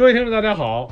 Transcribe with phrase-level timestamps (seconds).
[0.00, 0.90] 各位听众，大家好，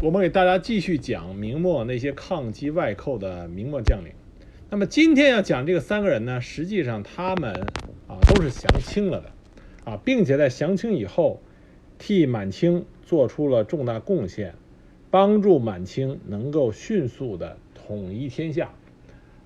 [0.00, 4.12] 我们给大家继续讲明末那些抗击外寇的明末将领。
[4.70, 7.52] 那么今天要讲这个三个人呢，实际上他们
[8.06, 9.32] 啊都是降清了的
[9.84, 11.42] 啊，并且在降清以后，
[11.98, 14.54] 替满清做出了重大贡献，
[15.10, 18.70] 帮助满清能够迅速的统一天下。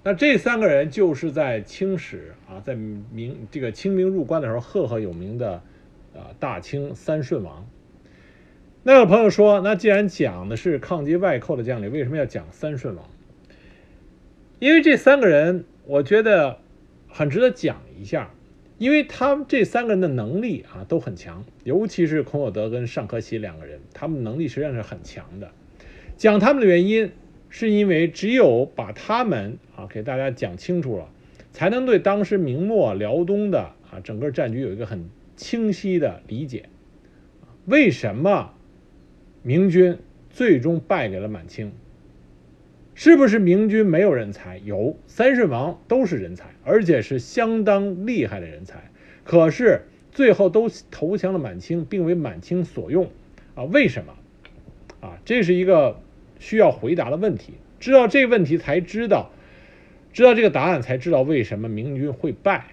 [0.02, 5.62] 那这三个人就是在清史啊，在明这个清兵入关的时候赫赫有名的
[6.14, 7.66] 啊大清三顺王。
[8.88, 13.04] 那有朋友说，那既然讲的是抗击外寇的将领，为什么要讲三顺王？
[14.60, 16.60] 因为这三个人，我觉得
[17.08, 18.30] 很值得讲一下，
[18.78, 25.50] 因为他们这三个人的能力啊都很强，尤其是孔有德跟尚可喜两个人，他们能力实际上是很强的。
[26.16, 27.10] 讲他们的原因，
[27.50, 31.08] 是因为只有把他们啊给大家讲清楚了，
[31.50, 36.68] 才能对当时明末辽东的啊整个战局有一个很清晰的理解。
[37.64, 38.52] 为什么？
[39.46, 41.70] 明军最终败给了满清，
[42.96, 44.60] 是不是明军没有人才？
[44.64, 48.90] 有，三顺王都是人才，而且是相当厉害的人才。
[49.22, 53.08] 可是最后都投降了满清，并为满清所用，
[53.54, 54.14] 啊，为什么？
[54.98, 56.00] 啊，这是一个
[56.40, 57.52] 需要回答的问题。
[57.78, 59.30] 知道这个问题才知道，
[60.12, 62.66] 知道这个答案才知道为什么明军会败。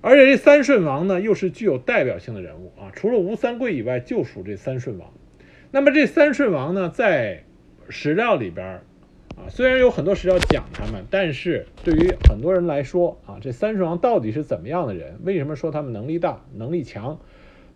[0.00, 5.12] 而且这三顺王呢，又是具有代表性的人物啊，除了吴三桂以外，就属这三顺王。
[5.72, 7.44] 那么这三顺王呢，在
[7.88, 8.80] 史料里边
[9.36, 15.20] 啊，虽然有很多史料讲他们，但是对于很多人来说啊，这三顺王到底是怎么样的人？
[15.22, 17.20] 为什么说他们能力大、能力强？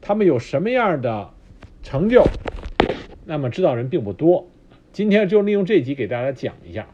[0.00, 1.30] 他们有什么样的
[1.84, 2.24] 成就？
[3.24, 4.48] 那么知道人并不多。
[4.92, 6.88] 今天就利用这集给大家讲一下。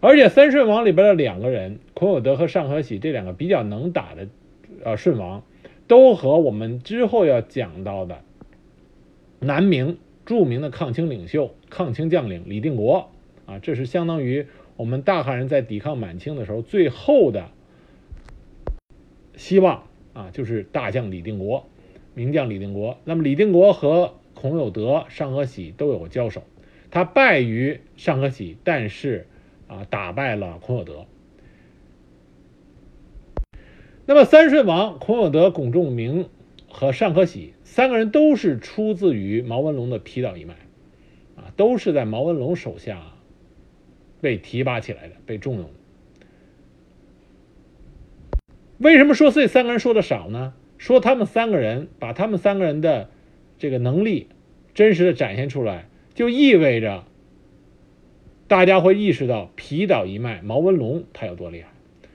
[0.00, 4.28] 而且三顺王里边的两个人，孔有德和尚可喜这两个比较能打的
[4.82, 5.42] 呃顺王，
[5.86, 8.22] 都和我们之后要讲到的
[9.40, 9.98] 南明。
[10.28, 13.10] 著名的抗清领袖、抗清将领李定国
[13.46, 17.48] 啊，这是相当于我们大汉人在抵抗满清的时候最后的
[19.36, 21.66] 希望啊，就是大将李定国，
[22.12, 22.98] 名将李定国。
[23.04, 26.42] 那么李定国和孔有德、尚可喜都有交手，
[26.90, 29.26] 他败于尚可喜，但是
[29.66, 31.06] 啊，打败了孔有德。
[34.04, 36.28] 那么三顺王孔有德、巩仲明
[36.68, 37.54] 和尚可喜。
[37.70, 40.54] 三个人都是出自于毛文龙的皮岛一脉，
[41.36, 43.12] 啊，都是在毛文龙手下
[44.22, 45.70] 被提拔起来的，被重用。
[48.78, 50.54] 为什么说这三个人说的少呢？
[50.78, 53.10] 说他们三个人把他们三个人的
[53.58, 54.28] 这个能力
[54.72, 57.04] 真实的展现出来，就意味着
[58.48, 61.68] 大家会意识到皮岛一脉毛文龙他有多厉害，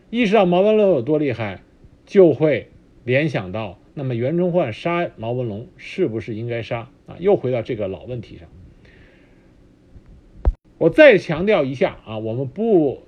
[0.10, 1.62] 意识到毛文龙有多厉害，
[2.08, 2.70] 就会
[3.06, 3.80] 联想到。
[3.94, 7.18] 那么袁崇焕杀毛文龙是不是应该杀啊？
[7.20, 8.48] 又回到这个老问题上。
[10.80, 13.04] 我再强调一下啊，我们不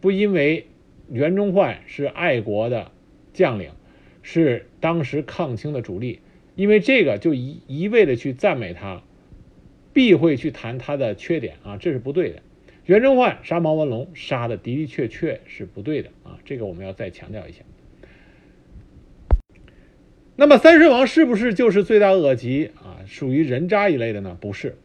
[0.00, 0.66] 不因为
[1.10, 2.92] 袁崇焕是爱国的
[3.32, 3.70] 将领，
[4.22, 6.20] 是当时抗清的主力，
[6.54, 9.02] 因为这个就一一味的去赞美他，
[9.92, 12.40] 避讳去谈他的缺点啊，这是不对的。
[12.86, 17.64] 袁崇焕杀毛文龙杀的的的确确是不对的啊，这个我们要再强调一下。
[20.36, 23.06] 那么三顺王是不是就是罪大恶极啊？
[23.06, 24.36] 属于人渣一类的呢？
[24.40, 24.76] 不是，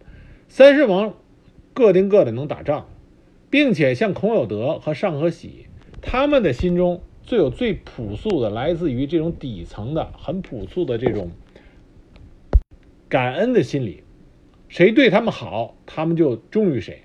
[0.48, 1.16] 三顺王
[1.74, 2.88] 各定各的能打仗，
[3.50, 5.66] 并且像孔有德和尚可喜，
[6.02, 11.32] 他们的心中最有最朴素的，来自于这种底层的很朴素的这种
[13.08, 14.04] 感恩的心理，
[14.68, 17.02] 谁对他们好，他们就忠于谁。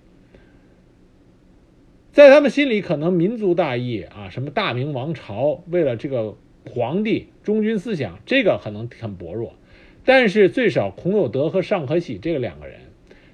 [2.13, 6.37] 在他们心里，可能民族大义啊，什么大明王朝，为了这个。
[6.65, 9.55] 皇帝忠君思想，这个可能很薄弱，
[10.05, 12.81] 但是最少孔有德和尚可喜这个两个人，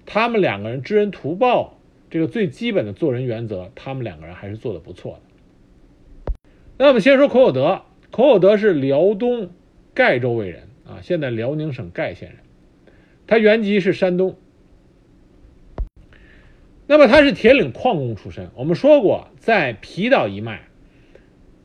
[0.04, 1.78] 他们两个人知恩图报
[2.10, 6.42] 这个最基本的做人原则，他们两个人还是做的不错的。
[6.76, 9.50] 那我们先说孔有德，孔有德是辽东
[9.94, 12.38] 盖州卫人啊，现在辽宁省盖县人，
[13.26, 14.36] 他原籍是山东。
[16.86, 20.69] 那么他是铁岭矿工出身，我们说过在皮岛一脉。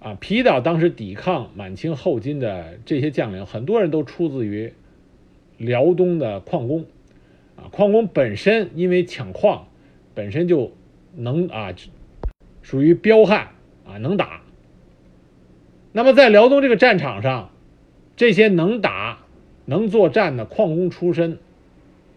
[0.06, 4.72] 啊，皮岛当时抵抗满清后金的这些将领，很多人都出自于
[5.58, 6.86] 辽东的矿工。
[7.56, 9.68] 啊，矿工本身因为抢矿，
[10.14, 10.72] 本身就
[11.16, 11.74] 能啊，
[12.62, 13.48] 属于彪悍
[13.84, 14.44] 啊，能打。
[15.92, 17.50] 那么在辽东这个战场上，
[18.16, 19.24] 这些能打、
[19.66, 21.40] 能作战的矿工出身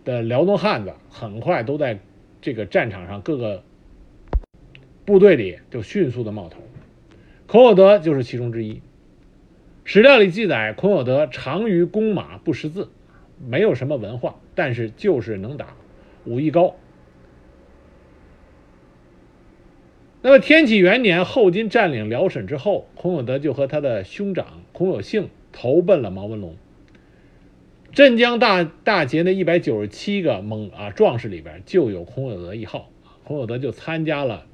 [0.04, 1.98] 的辽东汉子，很快都在
[2.42, 3.62] 这个战场上各个
[5.06, 6.60] 部队里就迅速的冒头。
[7.48, 8.82] 孔有德就是其中之一。
[9.82, 12.90] 史料里记载，孔有德长于弓马不识字，
[13.42, 15.74] 没有什么文化，但是就是能打，
[16.26, 16.76] 武艺高。
[20.20, 26.54] 那么天启元年，后金占领辽沈之后，孔有德就和他的兄长孔有幸投奔了毛文龙。
[27.92, 32.90] 镇江大大捷的一百九十七个猛啊壮士里边，就有孔有德一号。
[33.24, 34.44] 孔有德就参加了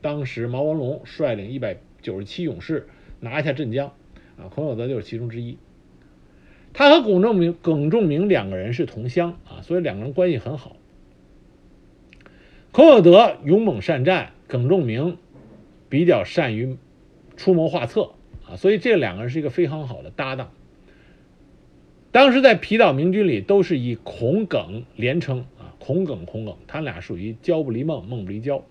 [0.00, 2.88] 当时毛文龙率领一百九十七勇士
[3.20, 3.94] 拿下镇江，
[4.36, 5.56] 啊，孔有德就是其中之一。
[6.74, 10.76] 他和耿仲明、耿仲明两个人是同乡啊，所以两个人关系很好。
[12.72, 15.18] 孔有德勇猛善战，耿仲明
[15.88, 16.76] 比较善于
[17.36, 18.12] 出谋划策
[18.48, 20.50] 啊，所以这两个人是一个非常好的搭档。
[22.10, 28.64] 当时在皮岛明军里都是以孔耿连称啊，孔耿孔耿，他俩属于交不离孟，孟不离交。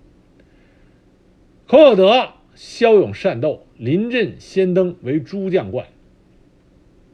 [1.68, 5.88] 孔有德骁勇善斗，临阵先登，为诸将冠。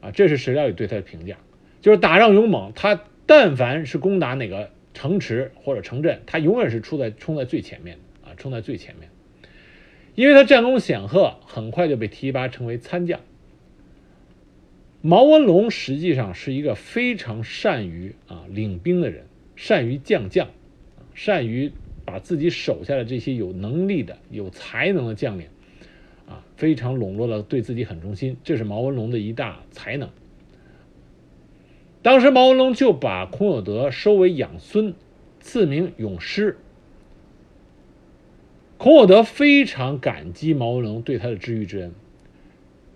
[0.00, 1.38] 啊，这是史料里对他的评价，
[1.80, 2.72] 就是打仗勇猛。
[2.74, 9.10] 他但凡是攻打哪个城池或者城镇，他永远是出在冲在最前面的啊，冲在最前面。
[10.14, 13.20] 因为他战功显赫，很快就被提拔成为参将。
[15.00, 20.48] 毛文龙实际上是一个非常善于啊领兵的人，善于将将，
[21.14, 21.70] 善于
[22.08, 25.46] 把自己手下的这些有能力的、有才能的将领。
[26.26, 30.08] 啊，非常笼络了，对自己很忠心，这是毛文龙的一大才能。
[32.00, 34.94] 当时毛文龙就把孔有德收为养孙，
[35.40, 36.56] 赐名永师。
[38.76, 41.92] 孔有德非常感激毛文龙对他的知遇之恩。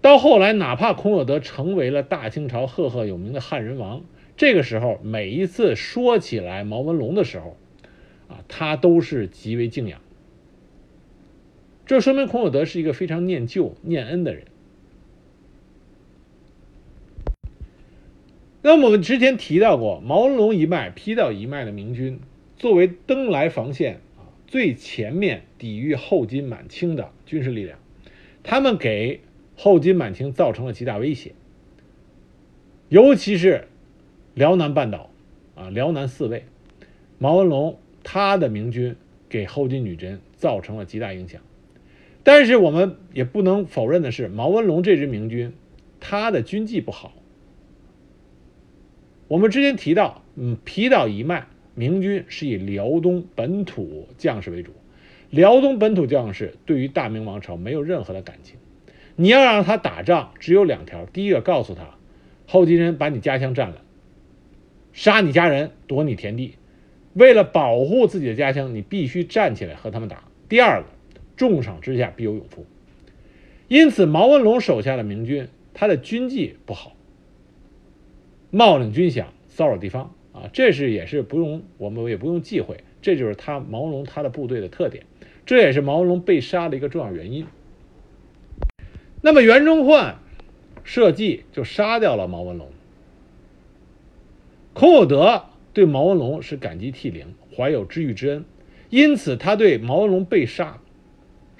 [0.00, 4.03] 到后来，哪怕孔有德成为了大清朝赫赫有名的汉人王，
[4.37, 7.56] 这个时候每一次说起来毛文龙的时候，
[8.32, 10.00] 啊，他都是极为敬仰。
[11.84, 14.44] 这说明孔有德是一个非常念旧、念恩的人。
[18.62, 22.20] 那么我们之前提到过，毛文龙一脉、皮岛一脉的明军，
[22.56, 27.78] 作为登莱防线啊最前面抵御后金、满清的军事力量，
[28.44, 29.20] 他们给
[29.56, 31.32] 后金、满清造成了极大威胁。
[32.88, 33.67] 尤其是
[34.35, 35.11] 辽南半岛
[35.56, 36.44] 啊，辽南四卫，
[37.19, 38.96] 毛文龙他的明军
[39.28, 41.40] 给后金女真造成了极大影响。
[42.25, 45.52] 但是我们也不能否认的是，毛文龙这支明军，
[45.99, 47.12] 他的军纪不好。
[49.28, 54.72] 我们之前提到，嗯，皮岛一脉明军是以辽东本土将士为主，
[55.31, 58.56] 辽东本土将士对于大明王朝没有任何的感情。
[59.16, 61.96] 你要让他打仗，只有两条：第一个，告诉他，
[62.46, 63.82] 后金人把你家乡占了，
[64.93, 66.54] 杀你家人，夺你田地，
[67.14, 70.25] 为了保护自己的家乡，你必须站起来和他们打。
[70.49, 70.88] 第二个。
[71.35, 72.67] 重赏之下必有勇夫，
[73.67, 76.94] 因此毛文龙手下的明军，他的军纪不好，
[78.50, 85.05] 冒领军饷，骚扰地方啊，这是也是不用我们也不用忌讳，这就是他毛文龙他的部队的特点，
[85.47, 87.47] 这也是毛文龙被杀的一个重要原因。
[89.23, 90.19] 那么袁崇焕
[90.85, 92.69] 设计就杀掉了毛文龙，
[94.75, 98.44] 孔有德对毛文龙是感激涕零，怀有知遇之恩，
[98.90, 100.78] 因此他对毛文龙被杀。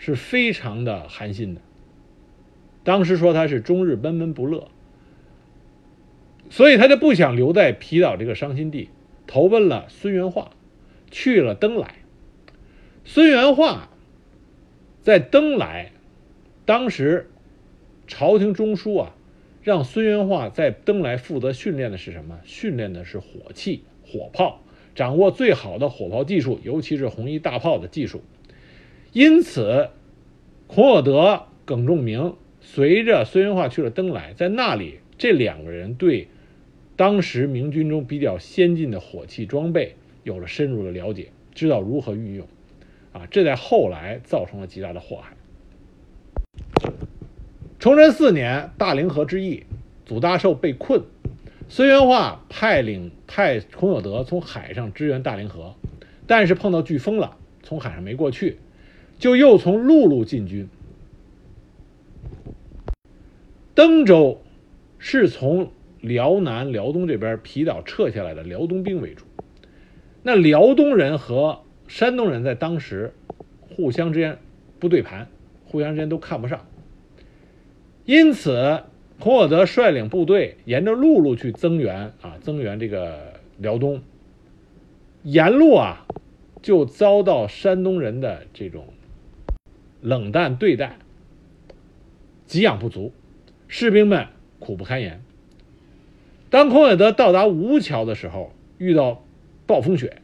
[0.05, 1.61] 是非常的寒心的。
[2.83, 4.67] 当时说他是终日闷闷不乐，
[6.51, 8.89] 所以他就不想留在皮岛这个伤心地，
[9.29, 10.51] 投奔了孙元化，
[11.09, 11.99] 去了登莱。
[13.05, 13.91] 孙元化
[15.03, 15.93] 在登莱，
[16.65, 17.31] 当时
[18.09, 19.15] 朝廷中枢啊，
[19.63, 22.41] 让孙元化在登莱负责训练的是什么？
[22.43, 24.61] 训练的是火器、火炮，
[24.95, 28.21] 掌握最好的火炮技术，尤其是红衣大炮的技术。
[29.13, 29.89] 因此，
[30.67, 36.29] 孔有德、耿仲明随着孙元化去了登莱，在那里，这两个人对
[36.97, 42.47] 当时明军中比较先进的火器装备有了深入的了解，知道如何运用。
[43.13, 45.37] 啊，这在后来造成了极大的祸害。
[47.79, 49.65] 崇祯四年，大凌河之役，
[50.07, 51.03] 祖大寿被困，
[51.69, 55.75] 孙元化派领派孔有德从海上支援大凌河，
[56.27, 58.59] 但是碰到飓风了，从海上没过去。
[59.19, 60.69] 就又从陆路进军，
[63.73, 64.43] 登州
[64.99, 69.25] 是从辽南、辽东这边皮岛撤下来的辽东兵为主。
[70.25, 73.15] 那辽东人和山东人在当时
[73.61, 74.39] 互相之间
[74.81, 75.29] 不对盘，
[75.67, 76.67] 互相之间都看不上。
[78.05, 78.83] 因此，
[79.23, 84.03] 孔有德率领部队沿着陆路去增援啊，增援这个辽东。
[85.23, 86.05] 沿路啊，
[86.61, 88.85] 就遭到山东人的这种。
[90.01, 90.99] 冷淡对待，
[92.49, 93.13] 给养不足，
[93.69, 94.27] 士兵们
[94.59, 95.23] 苦不堪言。
[96.51, 99.25] 当孔有德到达吴桥的时候，遇到
[99.69, 100.21] 暴风雪，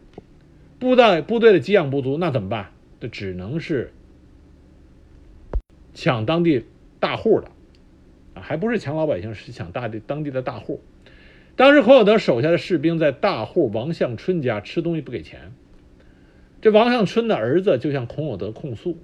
[0.80, 2.72] 部队部队的给养不足，那怎么办？
[2.98, 3.92] 这只能是
[5.94, 6.64] 抢当地
[6.98, 7.48] 大户的，
[8.40, 10.80] 还不是抢老百姓，是抢大地当地的大户。
[11.57, 15.52] 当时孔有德手下的士兵在大户王向春家吃东西不给钱，
[16.61, 18.99] 这王向春的儿子就向孔有德控诉，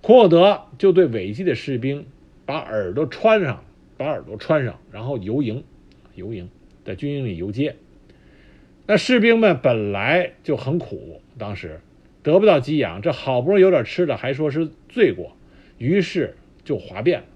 [0.00, 2.06] 孔有德就对违纪的士兵
[2.46, 3.64] 把耳朵穿上，
[3.96, 5.64] 把耳朵穿上，然后游营，
[6.14, 6.48] 游营
[6.84, 7.74] 在军营里游街。
[8.86, 11.80] 那士兵们本来就很苦，当时
[12.22, 15.36] 得不到给养，这好不容易有点吃的，还说是罪过，
[15.78, 17.26] 于是就哗变了，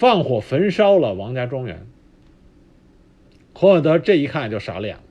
[0.00, 1.86] 放火焚烧了王家庄园。
[3.52, 5.02] 孔有德这一看就傻了眼了。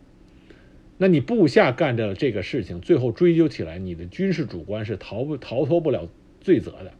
[0.98, 6.10] 那你部下干着这个事情，最后追究起来，你的军事主官是逃不逃脱不了
[6.41, 6.91] 罪责的。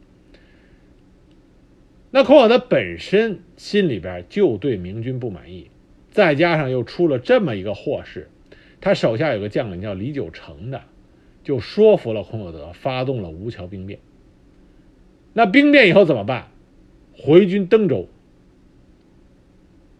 [2.12, 5.68] 那孔有德本身心里边就对明军不满意，
[6.12, 8.30] 再加上又出了这么一个祸事，
[8.80, 10.80] 他手下有个将领叫李九成的，
[11.42, 13.98] 就说服了孔有德，发动了吴桥兵变。
[15.32, 16.46] 那兵变以后怎么办？
[17.22, 18.08] 回军登州。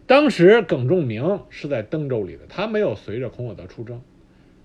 [0.07, 4.01] 当时耿仲明是在登州里的，他没有随着孔有德出征。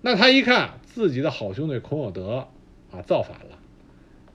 [0.01, 2.49] 那他一看自己的好兄弟孔有德
[2.91, 3.59] 啊造反了，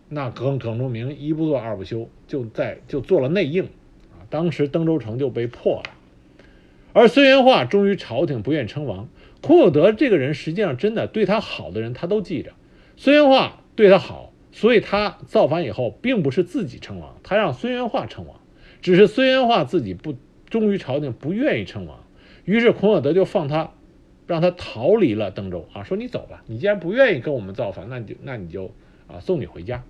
[0.07, 4.23] 那耿耿仲明一不做二不休，就在就做了内应啊。
[4.29, 5.83] 当时登州城就被破了。
[6.93, 9.09] 而孙元化忠于朝廷，不愿称王。
[9.41, 12.51] 孔有德这个人实际上真的对他好的人他都记着，
[12.95, 18.39] 孙元化对他好，所以他造反以后并不是自己称王，他让孙元化称王，
[18.81, 20.15] 只是孙元化自己不。
[20.49, 22.03] 忠于朝廷，不愿意称王，
[22.43, 23.71] 于是孔有德就放他，
[24.27, 28.73] 让他逃离了登州啊，说你走吧，你既然不愿意跟我们造反，那你就那你就
[29.07, 29.85] 啊送你回家。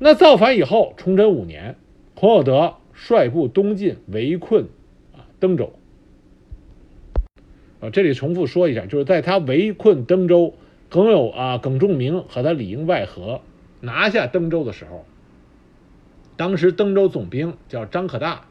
[0.00, 1.76] 那造反以后，崇祯五年，
[2.16, 4.64] 孔有德率部东进，围困
[5.14, 5.72] 啊登州。
[7.78, 10.54] 啊，这里重复说一下，就是在他围困登州，
[10.88, 13.42] 耿有啊耿仲明和他里应外合，
[13.80, 15.04] 拿下登州的时候。
[16.36, 18.46] 当时登州总兵叫张可大，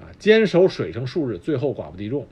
[0.00, 2.26] 啊，坚守水城数日，最后寡不敌众，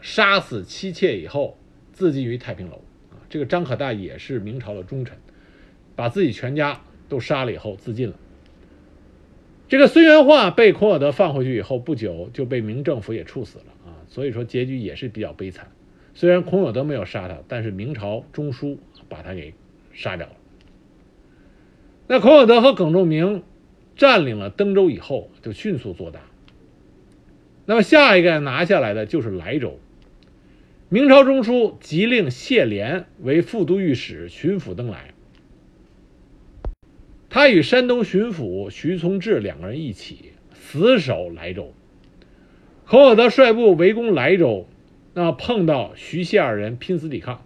[0.00, 1.56] 杀死妻妾以后，
[1.92, 2.82] 自尽于太平楼。
[3.10, 5.16] 啊，这个张可大也是明朝的忠臣，
[5.96, 8.16] 把自己全家都杀了以后自尽了。
[9.68, 13.64] 这个孙元化被孔有德放回去以后，不久就被明政府也处死了。
[13.86, 15.71] 啊，所以说结局也是比较悲惨。
[16.14, 18.78] 虽然孔有德没有杀他，但是明朝中枢
[19.08, 19.54] 把他给
[19.92, 20.32] 杀掉了。
[22.06, 23.42] 那孔有德和耿仲明。
[23.94, 26.20] 占领了登州以后，就迅速做大。
[27.66, 29.78] 那么下一个拿下来的就是莱州。
[30.88, 35.12] 明朝中枢即令谢廉为副都御史、巡抚登莱。
[37.28, 41.74] 他与山东巡抚徐从志两个人一起死守莱州。
[42.86, 44.66] 孔有德率部围攻莱州，
[45.14, 47.42] 那碰到徐谢二人拼死抵抗。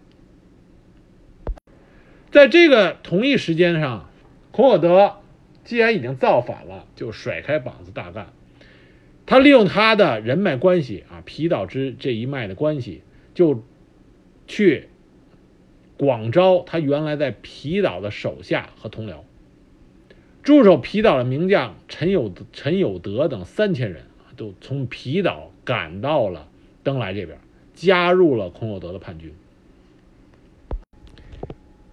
[2.30, 4.10] 在这个同一时间上，
[4.50, 5.16] 孔有德。
[5.64, 8.28] 既然已经造反了，就甩开膀子大干。
[9.26, 13.02] 他利用他的人脉关系啊，皮岛之这一脉的关系，
[13.34, 13.64] 就
[14.46, 14.88] 去
[15.98, 19.22] 广招他原来在皮岛的手下和同僚。
[20.44, 24.04] 驻守皮岛的名将陈有陈有德等三千人，
[24.36, 26.46] 都从皮岛赶到了
[26.84, 27.40] 登莱这边，
[27.76, 29.32] 加入了孔有德的叛军。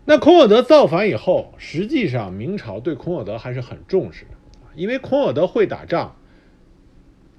[0.05, 4.31] 那孔有德造反以后，实际上明朝对孔有德还是很重视的，
[4.75, 6.15] 因为孔有德会打仗，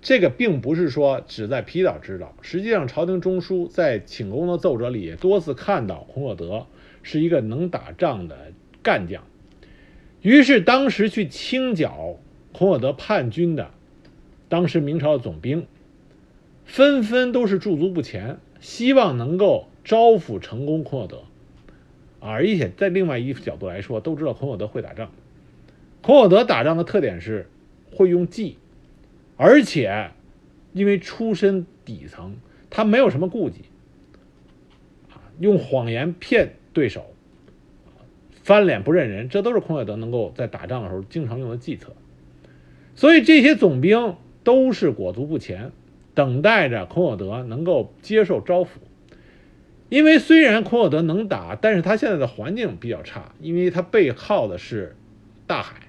[0.01, 6.67] 这个并不是说只在皮岛知道，实际上朝廷中枢在请功的奏折里也多次看到孔有德
[7.03, 9.25] 是一个能打仗的干将，
[10.23, 12.19] 于是当时去清剿
[12.53, 13.71] 孔有德叛军的，
[14.49, 15.67] 当时明朝的总兵，
[16.65, 21.23] 纷纷都是驻足不前，希望能够招抚成功孔有德。
[22.21, 25.11] 而且在另外一角度来说，都知道孔有德会打仗。
[26.01, 27.49] 孔有德打仗的特点是
[27.93, 28.57] 会用计，
[29.37, 30.11] 而且
[30.73, 32.37] 因为出身底层，
[32.71, 33.61] 他没有什么顾忌，
[35.39, 37.15] 用谎言骗对手，
[38.43, 41.95] 翻脸不认人，这都是孔有德能够在打仗的时候经常用的计策。
[42.95, 45.73] 所以这些总兵都是裹足不前，
[46.15, 48.69] 等待着孔有德能够接受招抚。
[49.89, 54.97] 因为虽然孔有德能打，但是他现在的环境比较差，因为他背靠的是
[55.47, 55.89] 大海，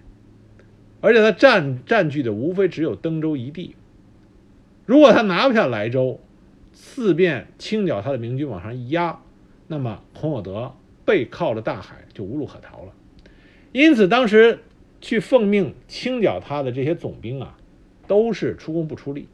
[1.01, 3.75] 而且他占占据的无非只有登州一地。
[4.85, 6.19] 如果他拿不下莱州，
[6.73, 9.19] 四面清剿他的明军往上一压，
[9.67, 10.73] 那么孔有德
[11.05, 12.93] 背靠着大海就无路可逃了。
[13.71, 14.59] 因此，当时
[15.01, 17.57] 去奉命清剿他的这些总兵啊，
[18.07, 19.27] 都是出工不出力，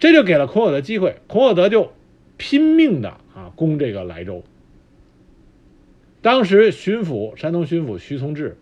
[0.00, 1.92] 这就给了孔有德机会，孔有德就
[2.36, 4.42] 拼命的啊攻这个莱州。
[6.22, 8.56] 当时巡抚山东巡抚徐从志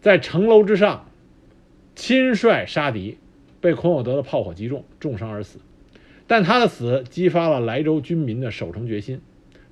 [0.00, 1.10] 在城楼之上
[1.94, 3.18] 亲率杀敌，
[3.60, 5.58] 被孔有德的炮火击中，重伤而死。
[6.26, 9.20] 但他的死激发了莱州军民的守城决心。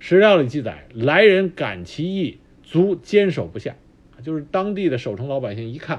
[0.01, 3.77] 史料里记载，来人感其意，卒坚守不下。
[4.25, 5.99] 就是当地的守城老百姓一看，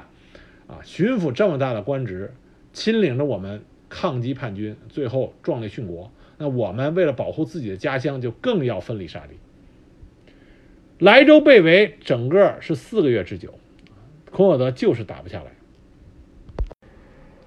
[0.68, 2.34] 啊，巡抚这么大的官职，
[2.74, 9.36] 亲领着我们抗击叛军，最后壮烈殉国，那我们为了保护自己的家乡，就更要奋力杀敌。
[11.00, 13.54] 莱州被围，整个是四个月之久，
[14.32, 15.52] 孔有德就是打不下来。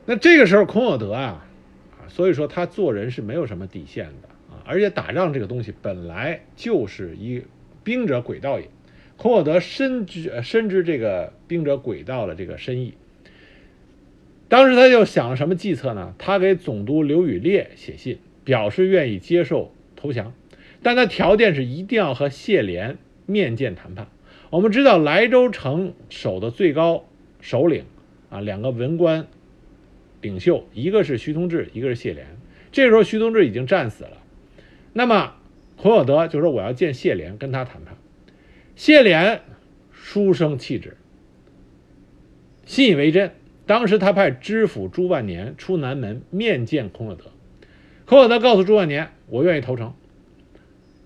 [0.04, 1.46] 那这个时候，孔有德啊，
[2.08, 7.44] 所以说他做人是没有什么底线的啊，而且打仗这个东西本来就是一
[7.84, 8.68] 兵者诡道也。
[9.16, 12.94] 孔有德深知深知这个兵者诡道的这个深意，
[14.52, 16.14] 当时他就想了什么计策呢？
[16.18, 20.34] 他给总督刘宇烈写信，表示愿意接受投降，
[20.82, 24.08] 但他条件是一定要和谢莲面见谈判。
[24.50, 27.08] 我们知道莱州城守的最高
[27.40, 27.84] 首领
[28.28, 29.26] 啊，两个文官
[30.20, 32.26] 领袖，一个是徐同志，一个是谢莲。
[32.72, 34.18] 这时候徐同志已经战死了，
[34.92, 35.32] 那么
[35.76, 37.96] 孔有德就说我要见谢莲，跟他谈判。
[38.76, 39.40] 谢莲
[39.92, 40.98] 书生气质，
[42.66, 43.32] 信以为真。
[43.66, 47.26] 当时他派知府朱万年出南门面见孔有德，
[48.04, 49.94] 孔有德告诉朱万年：“我愿意投诚。”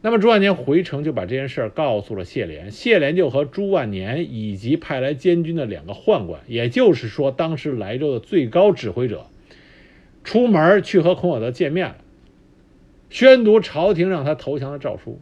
[0.03, 9.27] 那么朱万年回城就把这件事告诉了谢莲，谢莲就和朱万年以及派来监军的两个宦官，也就是说当时莱州的最高指挥者，
[10.23, 11.97] 出门去和孔有德见面了，
[13.11, 15.21] 宣读朝廷让他投降的诏书。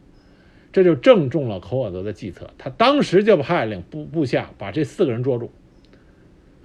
[0.71, 5.51] 这就正中了孔有德的计策，他当时就派领部部下把这四个人捉住，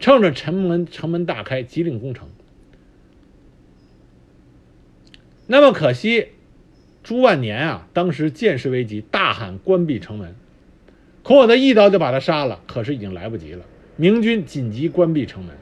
[0.01, 2.29] 趁着城门城门大开，急令攻城。
[5.47, 6.29] 那么可惜，
[7.03, 10.35] 朱万年啊，当时见势危急，大喊关闭城门。
[11.23, 13.67] 孔有德一刀就把他杀了，可是已经来不及了。
[13.97, 15.55] 明军紧急关闭城门，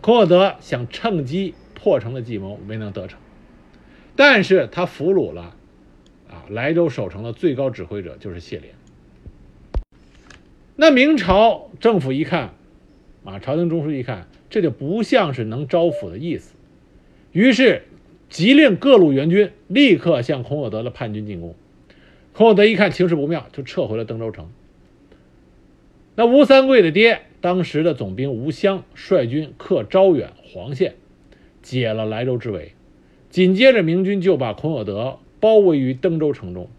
[0.00, 3.18] 孔有德想趁机破城的计谋没能得逞，
[4.16, 5.54] 但是他俘虏了。
[6.30, 8.74] 啊，莱州守城的最高指挥者就是谢莲。
[10.76, 12.54] 那明朝政府一看，
[13.24, 16.54] 啊，朝廷中枢一看，这就不像是能招抚的意思，
[17.32, 17.82] 于是
[18.28, 21.54] 急令各路援军立刻向孔有德的叛军进攻。
[22.32, 24.48] 孔有德一看情势不妙，就撤回了登州城。
[26.14, 30.94] 那吴三桂的爹，当时的总兵吴襄率军克招远、黄县，
[31.62, 32.72] 解了莱州之围。
[33.30, 35.18] 紧接着，明军就把孔有德。
[35.40, 36.70] 包围于登州城中，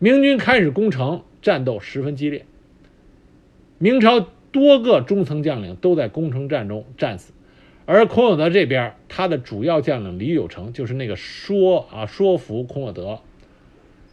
[0.00, 2.44] 明军开始攻城，战斗十分激烈。
[3.78, 4.26] 明朝
[4.58, 7.32] 多个中层将领都在攻城战中战死，
[7.86, 13.20] 而孔有德这边，他的主要将领李有成，就是那个说啊说服孔有德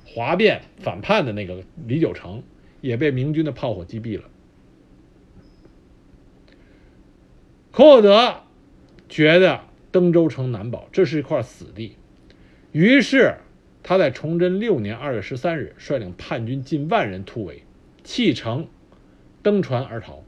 [0.05, 2.43] 哗变反叛的那个李九成，
[2.81, 4.25] 也被明军的炮火击毙了。
[7.71, 8.43] 孔有德
[9.09, 11.95] 觉得登州城难保，这是一块死地。
[12.71, 13.37] 于是，
[13.83, 17.63] 他在崇祯六年二月十三日率领叛军近万人突围，
[18.03, 18.67] 弃城，
[19.41, 20.23] 登船而逃。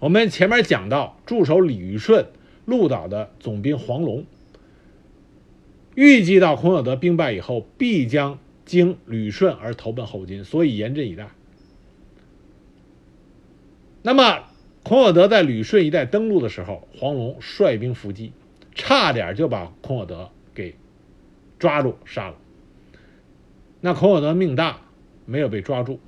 [0.00, 2.26] 我们前面讲到，驻守李玉顺
[2.64, 4.24] 鹿岛的总兵黄龙，
[5.94, 11.28] 预计到孔有德兵败以后，必将经旅顺而投奔后金，所以严阵以待。
[14.02, 14.44] 那么，
[14.82, 18.32] 孔有德在旅顺一带登陆的时候，黄龙率兵伏击，
[18.74, 20.74] 差点就把孔有德给。
[21.58, 22.36] 抓住杀了，
[23.80, 24.80] 那孔有德命大，
[25.26, 25.98] 没有被抓住，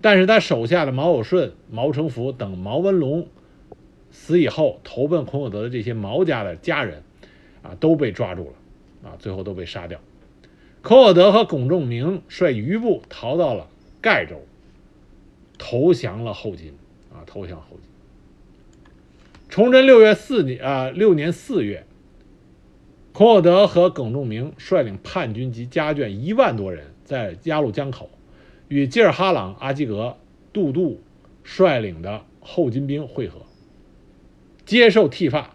[0.00, 3.28] 但是他手下的毛有顺、毛成福等毛文龙
[4.10, 7.02] 死以后，投奔孔有德的这些毛家的家人，
[7.62, 10.00] 啊，都被抓住了，啊，最后都被杀掉。
[10.82, 13.68] 孔有德和龚仲明率余部逃到了
[14.00, 14.40] 盖州，
[15.58, 16.72] 投降了后金，
[17.12, 17.90] 啊，投降后金。
[19.50, 21.84] 崇祯六月四年，啊，六年四月。
[23.12, 28.08] 孔有德和耿仲明率领叛军及家眷一万多人，在鸭绿江口
[28.70, 30.16] 与吉尔哈朗、阿基格、
[30.52, 31.00] 杜度
[31.42, 33.42] 率领的后金兵会合，
[34.64, 35.50] 接受剃发。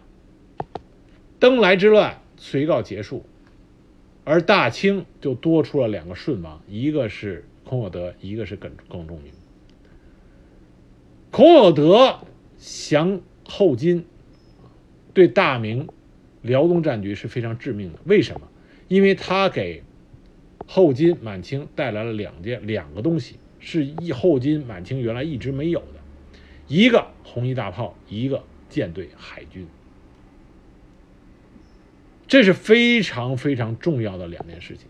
[1.38, 3.24] 登莱之乱随告结束，
[4.24, 9.32] 而大清就多出了两个顺王，一个是孔有德，一个是耿耿仲明。
[11.30, 12.18] 孔有德
[12.58, 14.04] 降后金，
[15.14, 15.88] 对大明。
[16.42, 18.46] 辽东战局是非常致命的，为什么？
[18.88, 19.82] 因为他给
[20.66, 26.00] 后金、满清带来了两件两个东西，是后金、满清原来一直没有的，
[26.68, 29.66] 一个红衣大炮，一个舰队海军。
[32.28, 34.86] 这是非常非常重要的两件事情。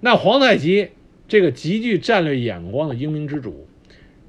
[0.00, 0.90] 那皇太极
[1.26, 3.66] 这个极具战略眼光的英明之主，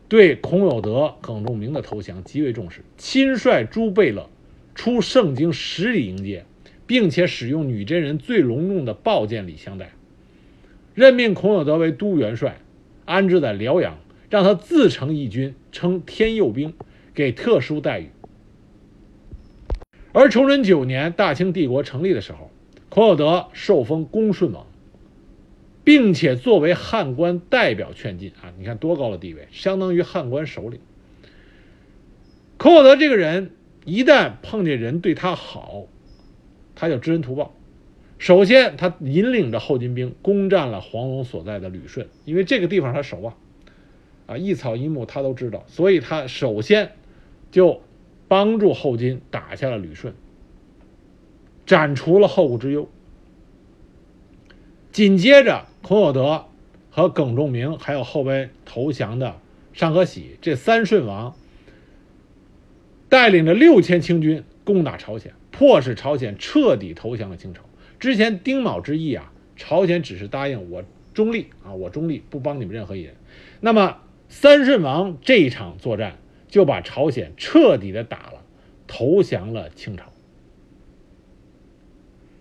[0.07, 4.27] 对孔有德、耿仲明的投降极为重视，亲率朱贝勒
[4.73, 6.43] 出盛京十里迎接，
[6.87, 9.91] 并且使用女真人最隆重的宝剑礼相待，
[10.93, 12.59] 任命孔有德为都元帅，
[13.05, 13.97] 安置在辽阳，
[14.29, 16.73] 让他自成一军，称天佑兵，
[17.13, 18.09] 给特殊待遇。
[20.11, 22.49] 而崇祯九年，大清帝国成立的时候，
[22.89, 24.65] 孔有德受封恭顺王，
[25.83, 30.79] 并且作为汉官代表劝进啊，你看多高的地位，相当于汉官首领。
[32.57, 33.51] 孔有德这个人，
[33.85, 35.85] 一旦碰见人对他好，
[36.75, 37.53] 他就知恩图报。
[38.19, 43.33] 首先，他引领着后金兵攻占了黄龙所在的旅顺，因为这个地方他熟啊，
[44.27, 46.91] 啊一草一木他都知道，所以他首先
[47.49, 47.81] 就。
[48.29, 50.13] 帮助后金打下了旅顺，
[51.65, 52.87] 斩除了后顾之忧。
[54.91, 56.45] 紧接着，孔有德
[56.91, 59.37] 和耿仲明，还有后边投降的
[59.73, 61.35] 尚可喜这三顺王，
[63.09, 67.63] 带领着六千清军攻打朝鲜，迫使朝鲜彻底投降了清朝。
[67.99, 70.83] 之前丁卯之役啊，朝鲜只是答应我
[71.13, 73.15] 中立啊，我中立不帮你们任何一人。
[73.59, 76.17] 那么三顺王这一场作战。
[76.49, 78.41] 就把朝鲜彻底的打了，
[78.87, 80.05] 投降了清朝。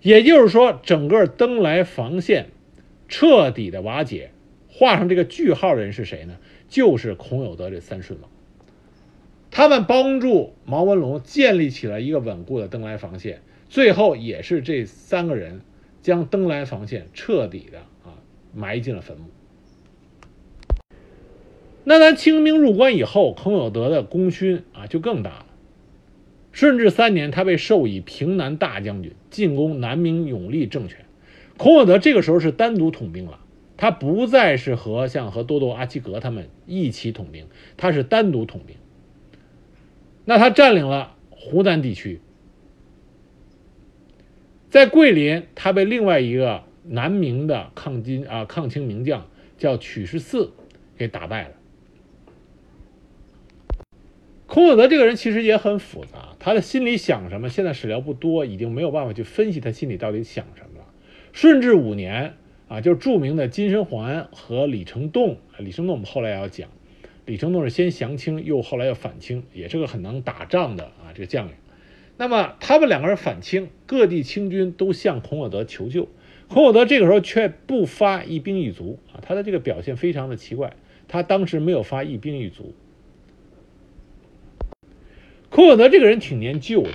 [0.01, 2.49] 也就是说，整个登莱防线
[3.07, 4.31] 彻底的瓦解，
[4.71, 6.38] 画上这个句号的人是谁呢？
[6.71, 8.31] 就是孔有德这三顺王。
[9.51, 15.61] 他们帮助毛文龙建立起了一个稳固的登莱防线，最后也是这三个人
[16.02, 18.16] 将登莱防线彻底的啊
[18.54, 19.24] 埋进了坟墓。
[21.85, 25.46] 那咱清兵入关以后，孔有德的功勋啊就更大了。
[26.52, 31.04] 顺治三年，他被授以平南大将军，进攻南明永历政权。
[31.57, 33.40] 孔有德这个时候是单独统兵了，
[33.76, 38.76] 他不再是和像和多多阿齐格他们一起统兵，他是单独统兵。
[40.24, 42.20] 那他占领了湖南地区，
[44.70, 49.26] 在桂林，他被另外一个南明的抗金啊抗清名将
[49.57, 50.52] 叫曲十四
[50.96, 51.50] 给打败了。
[54.46, 60.87] 孔有德这个人其实也很复杂，他的心里想什么，现在史料不多，已经没有办法去分析他心里到底想什么了。
[61.33, 62.35] 顺治五年
[62.66, 66.68] 啊，就是著名的金生桓和李成栋，李成栋我们后来要讲，
[67.26, 71.54] 李成栋是先降清，又后来又反清，也是个很能打仗的啊这个将领。
[72.18, 76.09] 那么他们两个人反清，各地清军都向孔有德求救，
[76.48, 80.74] 孔有德这个时候却不发一兵一卒啊，他的这个表现非常的奇怪，
[81.07, 82.74] 他当时没有发一兵一卒。
[85.48, 86.90] 孔有德这个人挺念旧的，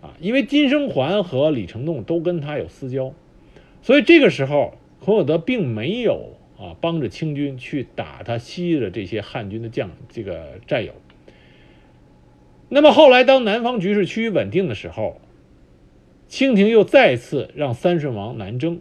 [0.00, 3.12] 啊，因为金生桓和李成栋都跟他有私交，
[3.82, 10.92] 所以这个时候孔有德并没有啊帮着清军去打他昔日的这些汉军的将这个战友。
[12.68, 15.20] 那么后来当南方局势趋于稳定的时候，
[16.28, 18.80] 清廷又再次让三顺王南征，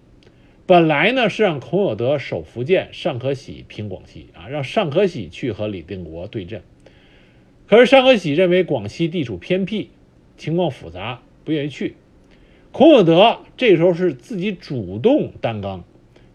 [0.66, 6.62] 本来呢是让孔有德守福建，尚可喜平广西啊，让尚可喜去和李定国对阵。
[7.68, 9.90] 可是尚可喜认为广西地处偏僻，
[10.38, 11.96] 情况复杂，不愿意去。
[12.74, 15.86] 孔有德这时候是自己主动担纲，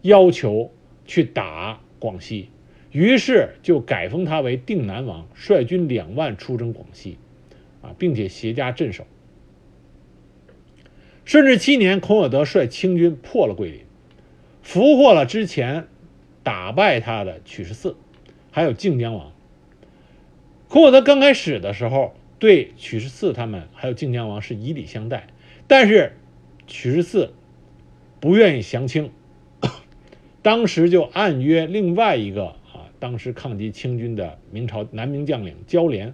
[0.01, 0.71] 要求
[1.05, 2.49] 去打广西，
[2.91, 7.17] 于是就改封他为定南王，率军两万出征广西，
[7.83, 9.05] 啊，并且携家镇守。
[11.25, 13.81] 顺治七年，孔有德率清军破了桂林，
[14.63, 15.87] 俘获了之前
[16.41, 17.95] 打败他的曲十四，
[18.49, 19.31] 还有靖江王。
[20.67, 25.27] 孔有德刚开始的时候，对曲十四他们还有靖江王是以礼相待，
[25.67, 26.13] 但是
[26.67, 27.33] 曲十四
[28.19, 29.11] 不愿意降清，
[30.41, 36.13] 当时就暗约另外一个啊，当时抗击清军的明朝南明将领焦连，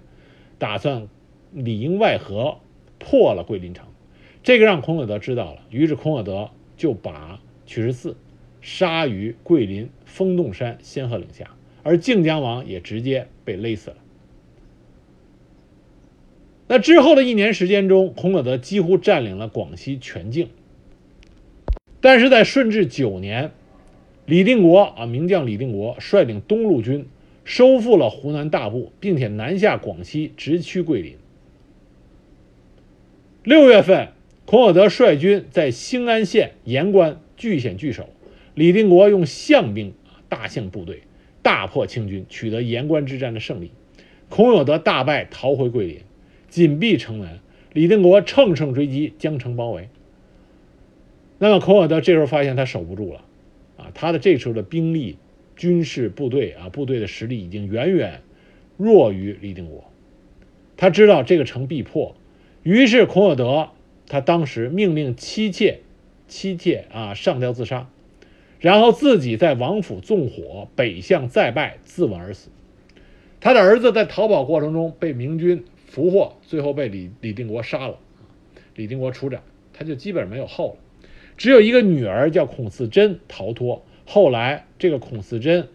[0.60, 1.08] 打算
[1.52, 2.60] 里应外合
[2.98, 3.86] 破了桂林城，
[4.44, 8.16] 这个让孔有德知道了，于是孔有德就把曲十四
[8.62, 13.98] 杀于桂林风洞山仙鹤岭下，而靖江王也直接被勒死了。
[16.68, 20.50] 那之后的一年时间中，孔有德几乎占领了广西全境。
[22.02, 23.52] 但是在顺治九年，
[24.26, 27.08] 李定国啊，名将李定国率领东路军
[27.44, 31.16] 收复了湖南大部，并且南下广西，直趋桂林。
[33.44, 34.10] 六月份，
[34.46, 38.10] 孔有德率军在兴安县盐关据险据守，
[38.54, 39.94] 李定国用象兵
[40.28, 41.04] 大象部队
[41.42, 43.72] 大破清军，取得盐关之战的胜利。
[44.28, 46.02] 孔有德大败，逃回桂林。
[46.50, 47.40] 紧闭城门，
[47.72, 49.88] 李定国乘胜追击，将城包围。
[51.38, 53.24] 那么孔有德这时候发现他守不住了，
[53.78, 55.18] 啊，他的这时候的兵力、
[55.56, 58.22] 军事部队啊，部队的实力已经远远
[58.76, 59.86] 弱于李定国。
[60.76, 62.16] 他知道这个城必破，
[62.64, 63.70] 于是孔有德
[64.08, 65.80] 他当时命令妻妾，
[66.28, 67.90] 妻妾啊上吊自杀，
[68.60, 72.50] 然后自己在王府纵火，北向再拜，自刎而死。
[73.40, 77.98] 他的儿子在逃跑过程中被明军俘获，最后被李李定国杀了，
[78.76, 79.42] 李定国处斩，
[79.74, 81.04] 他就基本没有后了。
[81.38, 85.70] 只有一个女儿叫孔四珍逃脱，后来这个孔四珍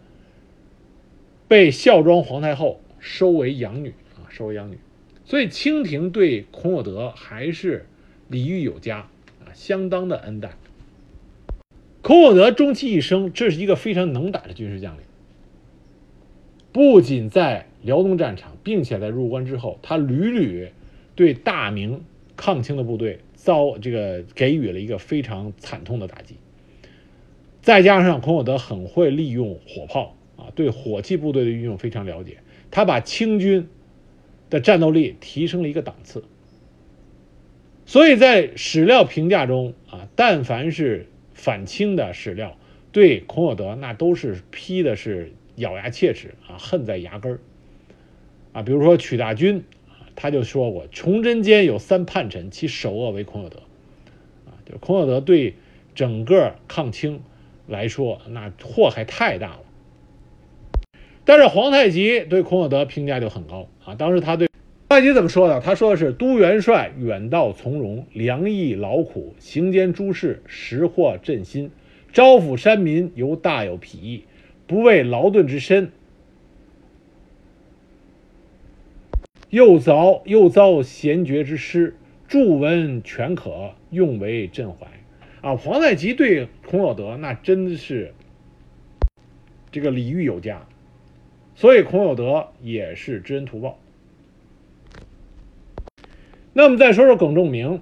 [1.47, 4.77] 被孝庄皇太后收为养女啊，收为养女。
[5.25, 7.87] 所以清廷对孔有德还是
[8.29, 10.51] 礼遇有加啊，相当的恩待。
[12.01, 15.01] 孔有德终其一生，这是一个非常能打的军事将领。
[16.71, 20.69] 不仅在辽东战场，并且在入关之后，他屡屡
[21.15, 22.03] 对大明
[22.35, 23.19] 抗清的部队。
[23.35, 26.33] 遭这个给予了一个非常惨痛的打击，
[27.61, 32.39] 再加上孔有德很会利用火炮啊，对火器部队的运用非常了解，
[32.71, 33.67] 他把清军
[34.55, 36.23] 的战斗力提升了一个档次。
[37.85, 42.57] 所以在史料评价中啊，但凡是反清的史料，
[42.93, 47.39] 对孔有德那都是批的是咬牙切齿啊，恨在牙根儿
[48.53, 48.63] 啊。
[48.63, 49.65] 比如说曲大军。
[50.17, 53.57] 他就说过，崇祯间有三叛臣，其首恶为孔有德，
[54.45, 55.55] 啊，就孔有德对
[55.93, 57.19] 整个抗清
[57.67, 59.64] 来说，那祸害太大了。
[61.25, 64.47] 但是皇太极对孔有德评价就很高啊，当时他对
[64.87, 65.59] 太极怎么说的？
[65.59, 71.71] 他说的是：都元帅远道从容，良役劳苦，行间诸事，实获朕心。
[72.13, 74.23] 招抚山民，犹大有裨益，
[74.67, 75.91] 不畏劳顿之身。
[79.49, 81.95] 又遭又遭贤绝之师，
[82.27, 84.87] 著文全可用为朕怀。
[85.41, 88.13] 啊，皇太极对孔有德那真的是
[89.71, 90.65] 这个礼遇有加，
[91.55, 93.79] 所以孔有德也是知恩图报。
[96.53, 97.81] 那我们再说说耿仲明，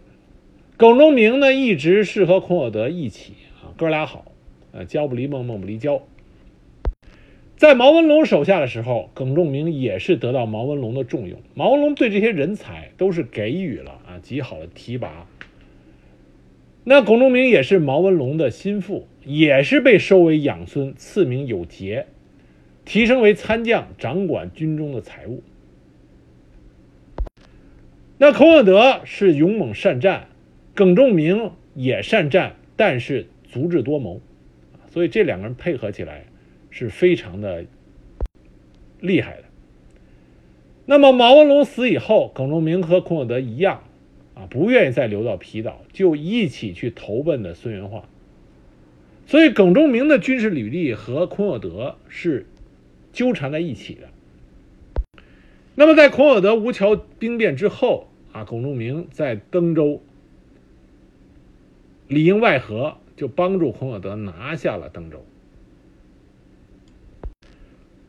[0.78, 4.32] 耿仲明呢一直是和孔有德一起啊，哥俩好，
[4.72, 6.02] 呃，交不离梦，梦不离交。
[7.56, 11.40] 在毛文龙手下的时候，耿仲明也是得到毛文龙的重用。
[11.54, 15.28] 毛文龙对这些人才都是给予了啊极好的提拔。
[16.84, 22.08] 那耿仲明也是毛文龙的心腹，也是被收为养孙，赐名有节，
[22.86, 25.42] 提升为参将，掌管军中的财务。
[28.18, 30.28] 那孔有德是勇猛善战，
[30.76, 34.22] 耿仲明也善战，但是足智多谋，
[34.90, 36.26] 所以这两个人配合起来。
[36.76, 37.66] 是非常的
[39.00, 39.44] 厉害的。
[40.88, 43.84] 那么毛文龙死以后，耿仲明和孔有德一样，
[44.34, 48.10] 啊，不愿意再留到皮岛，就一起去投奔的孙元化。
[49.28, 52.48] 所以耿仲明的军事履历和孔有德是
[53.14, 54.10] 纠缠在一起的。
[55.76, 60.02] 那么在孔有德吴桥兵变之后，啊，耿仲明在登州
[62.08, 65.24] 里应外合，就帮助孔有德拿下了登州。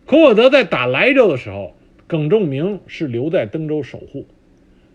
[0.06, 1.74] 孔有德在打莱州的时候，
[2.06, 4.26] 耿仲明是留在登州守护。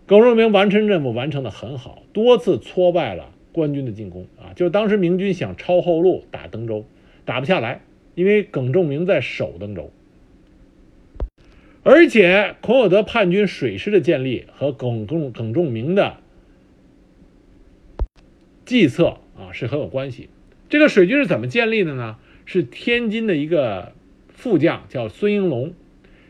[0.06, 4.54] 耿仲明完成任务完成的很好，多次挫败了官军的进攻啊！
[4.56, 6.86] 就当时明军想抄后路打登州，
[7.26, 7.82] 打不下来，
[8.13, 9.91] 因为耿仲明在守登州。
[11.89, 16.17] 而且孔有德叛军水师的建立和耿仲耿仲明的
[18.63, 20.30] 计策啊是很有关系。
[20.69, 22.17] 这个水军是怎么建立的呢？
[22.45, 23.93] 是天津的一个。
[24.28, 25.73] 副将叫孙应龙，